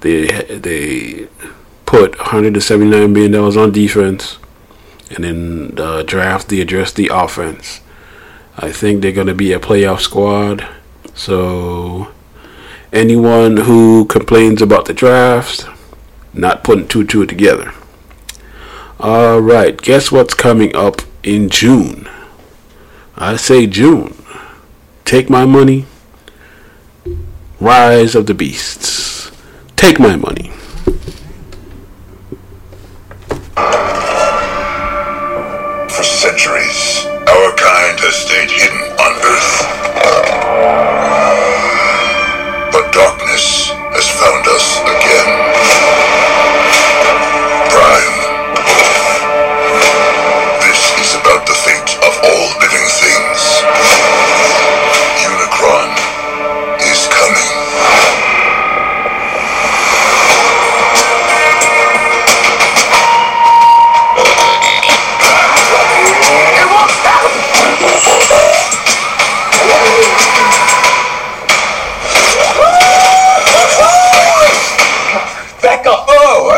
[0.00, 1.28] they they
[1.84, 4.38] put 179 million dollars on defense,
[5.10, 7.80] and in the draft they addressed the offense.
[8.56, 10.64] I think they're going to be a playoff squad.
[11.14, 12.12] So
[12.92, 15.66] anyone who complains about the draft,
[16.32, 17.72] not putting two two together.
[19.00, 22.08] All right, guess what's coming up in June?
[23.16, 24.14] I say June.
[25.04, 25.86] Take my money.
[27.60, 29.32] Rise of the Beasts.
[29.76, 30.50] Take my money.
[35.90, 39.52] For centuries, our kind has stayed hidden on Earth.
[42.72, 45.23] But darkness has found us again.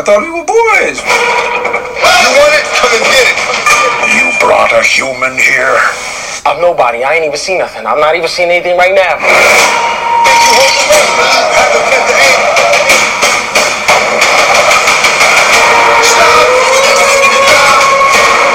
[0.07, 1.03] Thought we were boys.
[1.03, 2.63] You want it?
[2.79, 3.35] Come and get it.
[4.15, 5.75] You brought a human here.
[6.47, 7.03] I'm nobody.
[7.03, 7.83] I ain't even seen nothing.
[7.83, 9.19] I'm not even seeing anything right now.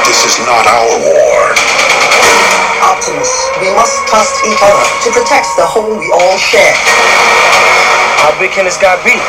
[0.08, 1.52] This is not our war.
[2.96, 3.28] Optimus,
[3.60, 6.72] we must trust each other to protect the home we all share.
[8.24, 9.20] How big can this guy be?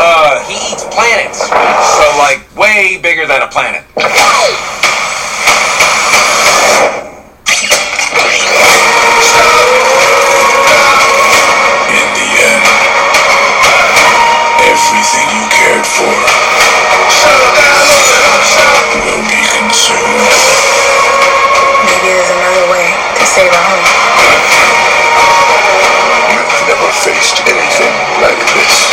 [0.00, 1.42] Uh, he eats planets.
[1.42, 3.82] So, like, way bigger than a planet.
[11.90, 12.64] In the end,
[14.70, 16.14] everything you cared for
[19.02, 20.30] will be consumed.
[21.82, 22.86] Maybe there's another way
[23.18, 23.86] to save our home.
[26.30, 28.87] You've never faced anything like this.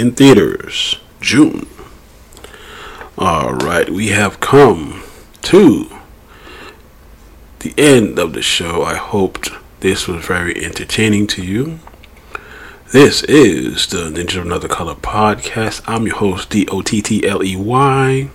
[0.00, 1.66] In theaters, June.
[3.18, 5.02] All right, we have come
[5.42, 5.90] to
[7.58, 8.82] the end of the show.
[8.82, 9.50] I hoped
[9.80, 11.80] this was very entertaining to you.
[12.92, 15.82] This is the Ninja of Another Color podcast.
[15.86, 18.30] I'm your host, D O T T L E Y.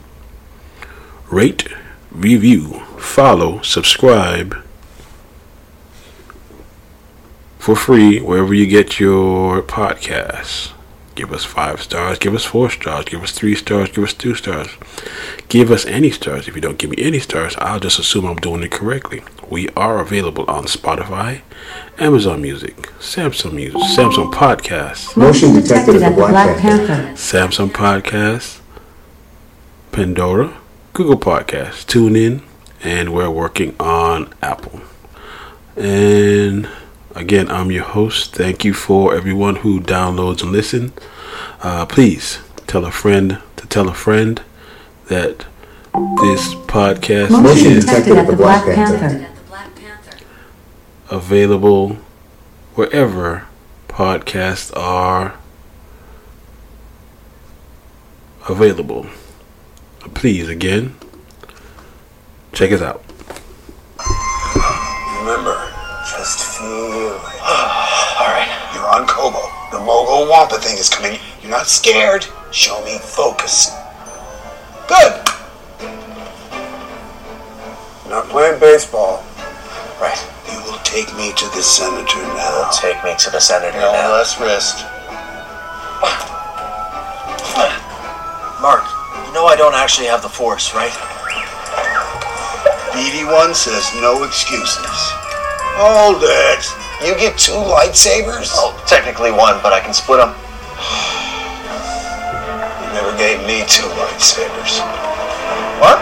[1.31, 1.67] Rate,
[2.11, 4.55] review, follow, subscribe
[7.57, 10.64] for free wherever you get your podcasts.
[11.15, 14.35] Give us five stars, give us four stars, give us three stars, give us two
[14.35, 14.67] stars.
[15.47, 16.49] Give us any stars.
[16.49, 19.23] If you don't give me any stars, I'll just assume I'm doing it correctly.
[19.49, 21.41] We are available on Spotify,
[21.97, 27.13] Amazon Music, Samsung Music, Samsung Podcasts, Motion detected at the Black Panther.
[27.13, 28.59] Samsung Podcasts,
[29.93, 30.57] Pandora,
[30.91, 32.41] Google Podcasts, TuneIn,
[32.83, 34.81] and we're working on Apple.
[35.77, 36.67] And
[37.15, 38.35] again, I'm your host.
[38.35, 40.93] Thank you for everyone who downloads and listen.
[41.61, 44.41] Uh, please tell a friend to tell a friend
[45.07, 45.45] that
[46.21, 49.27] this podcast Motion is detected at the Black Panther.
[51.09, 51.93] available
[52.75, 53.47] wherever
[53.87, 55.35] podcasts are
[58.49, 59.07] available.
[60.13, 60.95] Please, again,
[62.53, 63.03] check us out.
[65.19, 65.54] Remember,
[70.15, 71.19] The Wampa thing is coming.
[71.41, 72.25] You're not scared.
[72.49, 73.69] Show me focus.
[74.87, 75.11] Good.
[78.07, 79.25] Not playing baseball.
[79.99, 80.15] Right.
[80.49, 82.69] You will take me to the senator now.
[82.71, 83.91] Take me to the senator now.
[83.91, 84.13] No now.
[84.13, 84.77] less risk.
[88.63, 88.87] Mark,
[89.27, 90.95] you know I don't actually have the force, right?
[92.95, 94.79] BD1 says no excuses.
[95.75, 96.84] Hold it.
[97.05, 98.51] You get two lightsabers?
[98.55, 100.33] Well, technically one, but I can split them.
[102.81, 104.81] You never gave me two lightsabers.
[105.77, 106.01] What?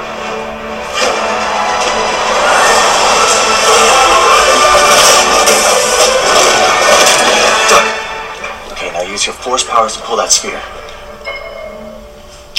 [8.72, 10.62] Okay, now use your force powers to pull that sphere.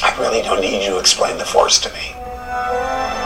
[0.03, 3.24] I really don't need you to explain the force to me.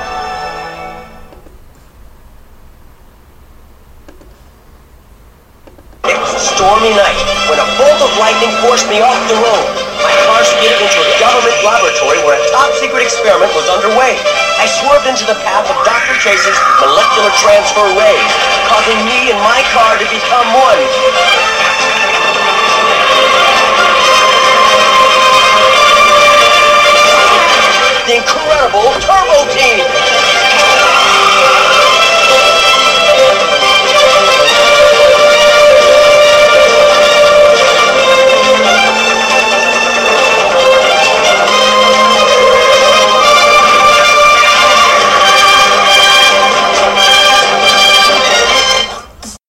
[6.09, 7.21] It was a stormy night
[7.53, 9.67] when a bolt of lightning forced me off the road.
[10.01, 14.17] My car skidded into a government laboratory where a top-secret experiment was underway.
[14.57, 16.17] I swerved into the path of Dr.
[16.17, 18.17] Chase's molecular transfer ray,
[18.73, 20.81] causing me and my car to become one.
[28.09, 29.85] The incredible Turbo Team!